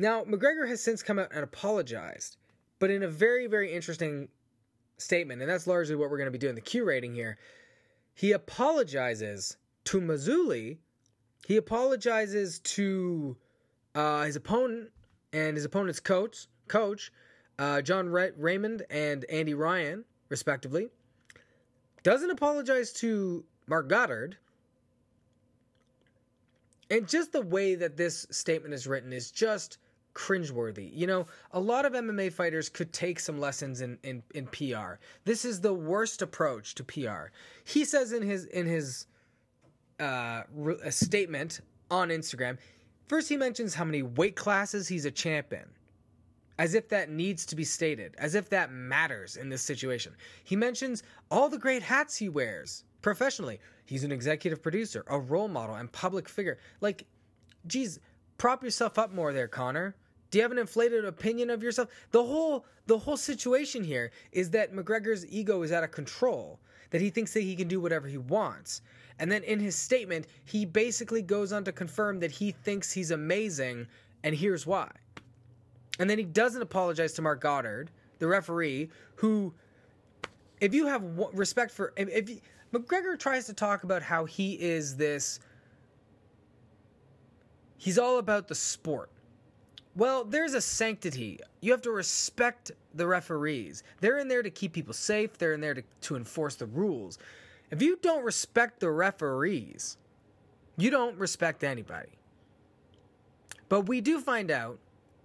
Now, 0.00 0.24
McGregor 0.24 0.66
has 0.66 0.82
since 0.82 1.02
come 1.02 1.18
out 1.18 1.28
and 1.30 1.44
apologized, 1.44 2.38
but 2.78 2.88
in 2.88 3.02
a 3.02 3.06
very, 3.06 3.46
very 3.46 3.70
interesting 3.70 4.28
statement, 4.96 5.42
and 5.42 5.50
that's 5.50 5.66
largely 5.66 5.94
what 5.94 6.08
we're 6.08 6.16
going 6.16 6.26
to 6.26 6.30
be 6.30 6.38
doing 6.38 6.54
the 6.54 6.62
Q 6.62 6.84
rating 6.84 7.12
here. 7.12 7.36
He 8.14 8.32
apologizes 8.32 9.58
to 9.84 10.00
Mazzulli. 10.00 10.78
He 11.46 11.58
apologizes 11.58 12.60
to 12.60 13.36
uh, 13.94 14.22
his 14.22 14.36
opponent 14.36 14.88
and 15.34 15.54
his 15.54 15.66
opponent's 15.66 16.00
coach, 16.00 16.46
coach, 16.66 17.12
uh, 17.58 17.82
John 17.82 18.08
Redmond 18.08 18.84
and 18.88 19.26
Andy 19.26 19.52
Ryan, 19.52 20.06
respectively, 20.30 20.88
doesn't 22.04 22.30
apologize 22.30 22.94
to 22.94 23.44
Marc 23.66 23.90
Goddard. 23.90 24.38
And 26.88 27.06
just 27.06 27.32
the 27.32 27.42
way 27.42 27.74
that 27.74 27.98
this 27.98 28.26
statement 28.30 28.72
is 28.72 28.86
written 28.86 29.12
is 29.12 29.30
just 29.30 29.76
cringeworthy. 30.14 30.90
You 30.94 31.06
know, 31.06 31.26
a 31.52 31.60
lot 31.60 31.84
of 31.86 31.92
MMA 31.92 32.32
fighters 32.32 32.68
could 32.68 32.92
take 32.92 33.20
some 33.20 33.38
lessons 33.40 33.80
in, 33.80 33.98
in, 34.02 34.22
in 34.34 34.46
PR. 34.46 34.94
This 35.24 35.44
is 35.44 35.60
the 35.60 35.74
worst 35.74 36.22
approach 36.22 36.74
to 36.76 36.84
PR. 36.84 37.30
He 37.64 37.84
says 37.84 38.12
in 38.12 38.22
his 38.22 38.46
in 38.46 38.66
his 38.66 39.06
uh, 40.00 40.42
statement 40.90 41.60
on 41.90 42.08
Instagram, 42.08 42.58
first 43.06 43.28
he 43.28 43.36
mentions 43.36 43.74
how 43.74 43.84
many 43.84 44.02
weight 44.02 44.36
classes 44.36 44.88
he's 44.88 45.04
a 45.04 45.10
champ 45.10 45.52
in. 45.52 45.64
as 46.58 46.74
if 46.74 46.88
that 46.90 47.08
needs 47.10 47.46
to 47.46 47.56
be 47.56 47.64
stated, 47.64 48.14
as 48.18 48.34
if 48.34 48.50
that 48.50 48.70
matters 48.70 49.36
in 49.36 49.48
this 49.48 49.62
situation. 49.62 50.14
He 50.44 50.56
mentions 50.56 51.02
all 51.30 51.48
the 51.48 51.58
great 51.58 51.82
hats 51.82 52.16
he 52.16 52.28
wears 52.28 52.84
professionally. 53.00 53.60
He's 53.86 54.04
an 54.04 54.12
executive 54.12 54.62
producer, 54.62 55.04
a 55.08 55.18
role 55.18 55.48
model, 55.48 55.76
and 55.76 55.90
public 55.90 56.28
figure. 56.28 56.58
Like, 56.82 57.06
geez, 57.66 57.98
prop 58.36 58.62
yourself 58.62 58.98
up 58.98 59.12
more 59.12 59.32
there, 59.32 59.48
Conor. 59.48 59.96
Do 60.30 60.38
you 60.38 60.42
have 60.42 60.52
an 60.52 60.58
inflated 60.58 61.04
opinion 61.04 61.50
of 61.50 61.62
yourself? 61.62 61.88
The 62.12 62.22
whole 62.22 62.64
the 62.86 62.98
whole 62.98 63.16
situation 63.16 63.84
here 63.84 64.10
is 64.32 64.50
that 64.50 64.72
McGregor's 64.72 65.26
ego 65.26 65.62
is 65.62 65.72
out 65.72 65.84
of 65.84 65.90
control, 65.90 66.58
that 66.90 67.00
he 67.00 67.10
thinks 67.10 67.32
that 67.34 67.42
he 67.42 67.56
can 67.56 67.68
do 67.68 67.80
whatever 67.80 68.08
he 68.08 68.18
wants. 68.18 68.82
And 69.18 69.30
then 69.30 69.44
in 69.44 69.60
his 69.60 69.76
statement, 69.76 70.26
he 70.44 70.64
basically 70.64 71.22
goes 71.22 71.52
on 71.52 71.64
to 71.64 71.72
confirm 71.72 72.20
that 72.20 72.30
he 72.30 72.52
thinks 72.52 72.90
he's 72.90 73.10
amazing, 73.10 73.86
and 74.24 74.34
here's 74.34 74.66
why. 74.66 74.90
And 75.98 76.08
then 76.08 76.18
he 76.18 76.24
doesn't 76.24 76.62
apologize 76.62 77.12
to 77.14 77.22
Marc 77.22 77.40
Goddard, 77.42 77.90
the 78.18 78.26
referee, 78.26 78.88
who, 79.16 79.52
if 80.60 80.72
you 80.72 80.86
have 80.86 81.02
respect 81.34 81.70
for, 81.70 81.92
if, 81.96 82.08
if 82.08 82.40
McGregor 82.72 83.18
tries 83.18 83.44
to 83.46 83.52
talk 83.52 83.84
about 83.84 84.00
how 84.00 84.24
he 84.24 84.54
is 84.54 84.96
this, 84.96 85.40
he's 87.76 87.98
all 87.98 88.18
about 88.18 88.48
the 88.48 88.54
sport. 88.54 89.10
Well, 90.00 90.24
there's 90.24 90.54
a 90.54 90.62
sanctity. 90.62 91.40
You 91.60 91.72
have 91.72 91.82
to 91.82 91.90
respect 91.90 92.72
the 92.94 93.06
referees. 93.06 93.82
They're 94.00 94.16
in 94.16 94.28
there 94.28 94.42
to 94.42 94.48
keep 94.48 94.72
people 94.72 94.94
safe, 94.94 95.36
they're 95.36 95.52
in 95.52 95.60
there 95.60 95.74
to, 95.74 95.82
to 96.00 96.16
enforce 96.16 96.54
the 96.54 96.64
rules. 96.64 97.18
If 97.70 97.82
you 97.82 97.98
don't 98.00 98.24
respect 98.24 98.80
the 98.80 98.88
referees, 98.88 99.98
you 100.78 100.90
don't 100.90 101.18
respect 101.18 101.64
anybody. 101.64 102.08
But 103.68 103.90
we 103.90 104.00
do 104.00 104.22
find 104.22 104.50
out 104.50 104.78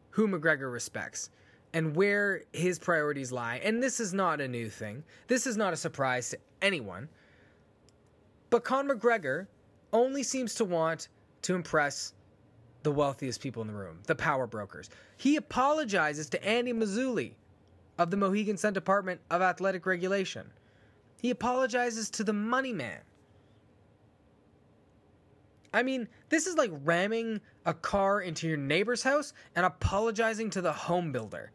who 0.10 0.28
McGregor 0.28 0.70
respects 0.74 1.30
and 1.72 1.96
where 1.96 2.44
his 2.52 2.78
priorities 2.78 3.32
lie. 3.32 3.62
And 3.64 3.82
this 3.82 4.02
is 4.02 4.14
not 4.14 4.42
a 4.42 4.48
new 4.48 4.70
thing, 4.70 5.06
this 5.30 5.48
is 5.48 5.56
not 5.56 5.72
a 5.72 5.78
surprise 5.78 6.32
to 6.32 6.38
anyone. 6.62 7.08
But 8.50 8.66
Conor 8.66 8.98
McGregor 8.98 9.48
only 9.94 10.22
seems 10.22 10.54
to 10.56 10.66
want 10.66 11.08
to 11.44 11.56
impress 11.56 12.12
the 12.86 12.91
wealthiest 12.91 13.41
people 13.41 13.63
in 13.63 13.67
the 13.67 13.74
room, 13.74 14.00
the 14.06 14.15
power 14.15 14.48
brokers. 14.48 14.89
He 15.17 15.36
apologizes 15.36 16.30
to 16.30 16.45
Andy 16.45 16.71
Mazzulli 16.71 17.34
of 17.98 18.12
the 18.12 18.17
Mohegan 18.17 18.58
Sun 18.58 18.74
Department 18.74 19.19
of 19.32 19.41
Athletic 19.41 19.86
Regulation. 19.88 20.50
He 21.19 21.32
apologizes 21.32 22.12
to 22.12 22.24
the 22.24 22.32
money 22.32 22.71
man. 22.71 23.00
I 25.74 25.82
mean, 25.82 26.08
this 26.30 26.45
is 26.45 26.56
like 26.56 26.71
ramming 26.84 27.41
a 27.65 27.74
car 27.74 28.21
into 28.21 28.48
your 28.48 28.58
neighbor's 28.58 29.02
house 29.02 29.34
and 29.56 29.65
apologizing 29.65 30.52
to 30.52 30.62
the 30.62 30.71
home 30.71 31.12
builder. 31.12 31.52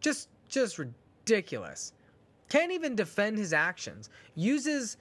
Just 0.00 0.28
just 0.48 0.78
ridiculous. 0.78 1.94
Can't 2.50 2.70
even 2.70 2.94
defend 2.94 3.38
his 3.38 3.54
actions. 3.54 4.10
Uses 4.34 4.98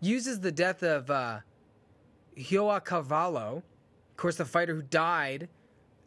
uses 0.00 0.40
the 0.40 0.52
death 0.52 0.84
of 0.84 1.10
uh, 1.10 1.40
Joao 2.36 2.78
Carvalho, 2.80 3.62
of 4.10 4.16
course, 4.16 4.36
the 4.36 4.44
fighter 4.44 4.74
who 4.74 4.82
died 4.82 5.48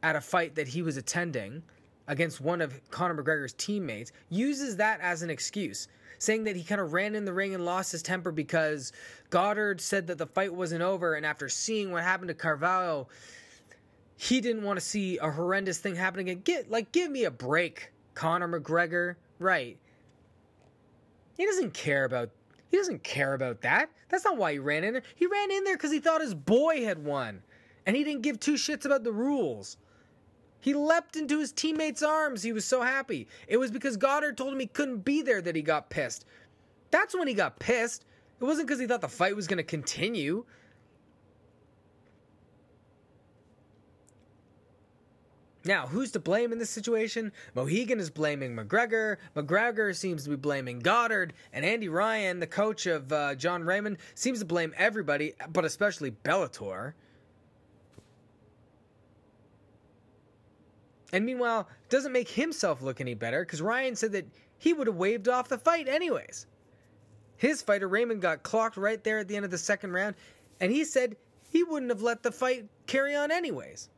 at 0.04 0.16
a 0.16 0.22
fight 0.22 0.56
that 0.56 0.68
he 0.68 0.82
was 0.82 0.98
attending 0.98 1.64
against 2.08 2.42
one 2.42 2.60
of 2.60 2.82
Conor 2.90 3.22
McGregor's 3.22 3.54
teammates, 3.54 4.12
uses 4.30 4.76
that 4.78 5.00
as 5.00 5.22
an 5.22 5.30
excuse, 5.30 5.88
saying 6.18 6.44
that 6.44 6.56
he 6.56 6.64
kind 6.64 6.82
of 6.82 6.92
ran 6.92 7.14
in 7.14 7.24
the 7.24 7.32
ring 7.32 7.54
and 7.54 7.64
lost 7.64 7.92
his 7.92 8.02
temper 8.02 8.32
because 8.32 8.92
Goddard 9.30 9.80
said 9.80 10.08
that 10.08 10.18
the 10.18 10.26
fight 10.26 10.54
wasn't 10.54 10.82
over, 10.82 11.14
and 11.14 11.26
after 11.26 11.48
seeing 11.48 11.92
what 11.92 12.04
happened 12.04 12.30
to 12.30 12.34
Carvalho, 12.34 13.08
he 14.18 14.42
didn't 14.42 14.64
want 14.64 14.78
to 14.78 14.86
see 14.86 15.18
a 15.20 15.30
horrendous 15.30 15.78
thing 15.78 15.96
happen 15.96 16.20
again. 16.20 16.42
Get 16.44 16.70
like, 16.70 16.92
give 16.92 17.12
me 17.12 17.26
a 17.26 17.32
break, 17.32 17.92
Conor 18.16 18.60
McGregor. 18.60 19.16
Right? 19.38 19.78
He 21.38 21.46
doesn't 21.46 21.74
care 21.74 22.04
about. 22.04 22.32
He 22.70 22.78
doesn't 22.78 23.04
care 23.04 23.34
about 23.34 23.62
that. 23.62 23.90
That's 24.10 24.26
not 24.26 24.38
why 24.38 24.54
he 24.54 24.60
ran 24.60 24.84
in 24.84 24.94
there. 24.94 25.04
He 25.16 25.26
ran 25.26 25.52
in 25.52 25.64
there 25.64 25.76
because 25.76 25.92
he 25.92 26.00
thought 26.00 26.22
his 26.22 26.36
boy 26.36 26.84
had 26.86 27.04
won, 27.04 27.42
and 27.86 27.96
he 27.96 28.04
didn't 28.04 28.22
give 28.22 28.40
two 28.40 28.54
shits 28.54 28.86
about 28.86 29.04
the 29.04 29.12
rules. 29.12 29.78
He 30.60 30.74
leapt 30.74 31.16
into 31.16 31.40
his 31.40 31.52
teammate's 31.52 32.04
arms. 32.04 32.44
He 32.44 32.52
was 32.52 32.66
so 32.66 32.82
happy. 32.82 33.28
It 33.48 33.58
was 33.58 33.72
because 33.72 33.98
Goddard 33.98 34.38
told 34.38 34.54
him 34.54 34.60
he 34.60 34.68
couldn't 34.68 35.00
be 35.00 35.22
there 35.22 35.42
that 35.42 35.56
he 35.56 35.62
got 35.62 35.90
pissed. 35.90 36.26
That's 36.92 37.16
when 37.16 37.28
he 37.28 37.34
got 37.34 37.60
pissed. 37.60 38.06
It 38.40 38.44
wasn't 38.44 38.68
because 38.68 38.80
he 38.80 38.88
thought 38.88 39.02
the 39.02 39.08
fight 39.08 39.36
was 39.36 39.48
going 39.48 39.58
to 39.58 39.64
continue. 39.64 40.46
Now, 45.66 45.88
who's 45.88 46.12
to 46.12 46.20
blame 46.20 46.54
in 46.54 46.58
this 46.58 46.70
situation? 46.70 47.34
Mohegan 47.54 48.00
is 48.00 48.10
blaming 48.10 48.56
McGregor. 48.56 49.18
McGregor 49.36 49.94
seems 49.94 50.24
to 50.24 50.30
be 50.30 50.38
blaming 50.38 50.80
Goddard. 50.80 51.34
And 51.52 51.66
Andy 51.66 51.90
Ryan, 51.90 52.40
the 52.40 52.48
coach 52.48 52.86
of 52.86 53.12
uh, 53.12 53.36
John 53.36 53.64
Redmond, 53.66 53.98
seems 54.16 54.40
to 54.40 54.46
blame 54.46 54.74
everybody, 54.78 55.34
but 55.52 55.66
especially 55.66 56.12
Bellator. 56.12 56.94
And 61.12 61.26
meanwhile, 61.26 61.68
doesn't 61.90 62.12
make 62.14 62.30
himself 62.30 62.82
look 62.82 63.02
any 63.02 63.16
better 63.16 63.44
because 63.44 63.62
Ryan 63.62 63.96
said 63.96 64.14
that 64.14 64.28
he 64.58 64.74
would 64.74 64.88
have 64.88 64.96
waved 64.96 65.28
off 65.28 65.50
the 65.50 65.58
fight 65.58 65.88
anyways. 65.90 66.46
His 67.36 67.62
fighter, 67.62 67.88
Redmond, 67.88 68.22
got 68.22 68.44
clocked 68.44 68.78
right 68.78 69.04
there 69.04 69.20
at 69.20 69.28
the 69.28 69.36
end 69.36 69.46
of 69.46 69.52
the 69.52 69.58
second 69.58 69.92
round, 69.94 70.16
and 70.60 70.72
he 70.72 70.84
said 70.84 71.16
he 71.52 71.64
wouldn't 71.64 71.92
have 71.92 72.02
let 72.02 72.22
the 72.22 72.32
fight 72.32 72.66
carry 72.86 73.16
on 73.16 73.32
anyways. 73.32 73.90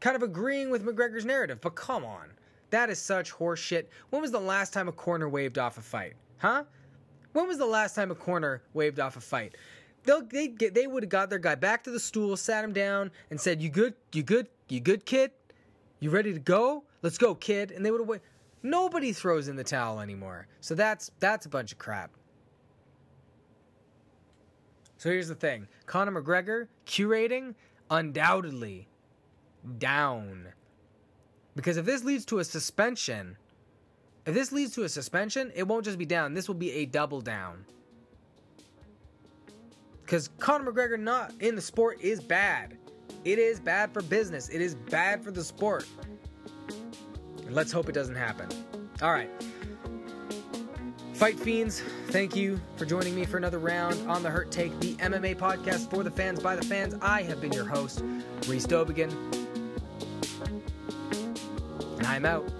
Kind 0.00 0.16
of 0.16 0.22
agreeing 0.22 0.70
with 0.70 0.84
McGregor's 0.84 1.24
narrative, 1.24 1.60
but 1.60 1.74
come 1.74 2.04
on. 2.04 2.30
That 2.70 2.88
is 2.88 2.98
such 2.98 3.32
horseshit. 3.32 3.86
When 4.10 4.22
was 4.22 4.30
the 4.30 4.40
last 4.40 4.72
time 4.72 4.88
a 4.88 4.92
corner 4.92 5.28
waved 5.28 5.58
off 5.58 5.76
a 5.76 5.82
fight? 5.82 6.14
Huh? 6.38 6.64
When 7.32 7.46
was 7.46 7.58
the 7.58 7.66
last 7.66 7.94
time 7.94 8.10
a 8.10 8.14
corner 8.14 8.62
waved 8.72 8.98
off 8.98 9.16
a 9.16 9.20
fight? 9.20 9.56
They'll, 10.04 10.22
they 10.22 10.48
they 10.48 10.86
would 10.86 11.02
have 11.02 11.10
got 11.10 11.28
their 11.28 11.38
guy 11.38 11.54
back 11.54 11.84
to 11.84 11.90
the 11.90 12.00
stool, 12.00 12.36
sat 12.36 12.64
him 12.64 12.72
down, 12.72 13.10
and 13.28 13.38
said, 13.38 13.60
"You 13.60 13.68
good? 13.68 13.94
You 14.12 14.22
good? 14.22 14.48
You 14.68 14.80
good, 14.80 15.04
kid? 15.04 15.32
You 15.98 16.10
ready 16.10 16.32
to 16.32 16.38
go? 16.38 16.84
Let's 17.02 17.18
go, 17.18 17.34
kid. 17.34 17.70
And 17.70 17.84
they 17.84 17.90
would 17.90 18.00
have 18.00 18.08
waited. 18.08 18.26
Nobody 18.62 19.12
throws 19.12 19.48
in 19.48 19.56
the 19.56 19.64
towel 19.64 20.00
anymore. 20.00 20.46
So 20.60 20.74
that's 20.74 21.10
that's 21.20 21.44
a 21.44 21.50
bunch 21.50 21.72
of 21.72 21.78
crap. 21.78 22.10
So 24.96 25.10
here's 25.10 25.28
the 25.28 25.34
thing. 25.34 25.66
Conor 25.86 26.20
McGregor, 26.20 26.68
Q 26.84 27.08
rating 27.08 27.54
undoubtedly 27.90 28.86
down. 29.78 30.48
Because 31.56 31.76
if 31.76 31.84
this 31.84 32.04
leads 32.04 32.24
to 32.26 32.38
a 32.38 32.44
suspension, 32.44 33.36
if 34.26 34.34
this 34.34 34.52
leads 34.52 34.74
to 34.74 34.84
a 34.84 34.88
suspension, 34.88 35.50
it 35.54 35.66
won't 35.66 35.84
just 35.84 35.98
be 35.98 36.06
down. 36.06 36.34
This 36.34 36.48
will 36.48 36.54
be 36.54 36.72
a 36.72 36.86
double 36.86 37.20
down. 37.20 37.64
Because 40.02 40.28
Conor 40.38 40.72
McGregor 40.72 40.98
not 40.98 41.32
in 41.40 41.54
the 41.54 41.62
sport 41.62 42.00
is 42.00 42.20
bad. 42.20 42.76
It 43.24 43.38
is 43.38 43.60
bad 43.60 43.92
for 43.92 44.02
business. 44.02 44.48
It 44.48 44.60
is 44.60 44.74
bad 44.74 45.22
for 45.22 45.30
the 45.30 45.44
sport. 45.44 45.86
And 47.46 47.54
let's 47.54 47.72
hope 47.72 47.88
it 47.88 47.92
doesn't 47.92 48.16
happen. 48.16 48.48
All 49.02 49.12
right. 49.12 49.30
Fight 51.14 51.38
Fiends, 51.38 51.82
thank 52.08 52.34
you 52.34 52.58
for 52.76 52.86
joining 52.86 53.14
me 53.14 53.26
for 53.26 53.36
another 53.36 53.58
round 53.58 54.08
on 54.08 54.22
the 54.22 54.30
Hurt 54.30 54.50
Take, 54.50 54.78
the 54.80 54.94
MMA 54.94 55.36
podcast 55.36 55.90
for 55.90 56.02
the 56.02 56.10
fans 56.10 56.40
by 56.40 56.56
the 56.56 56.64
fans. 56.64 56.94
I 57.02 57.20
have 57.22 57.42
been 57.42 57.52
your 57.52 57.66
host, 57.66 58.02
Reese 58.48 58.66
Dobigan. 58.66 59.10
I'm 62.10 62.26
out. 62.26 62.59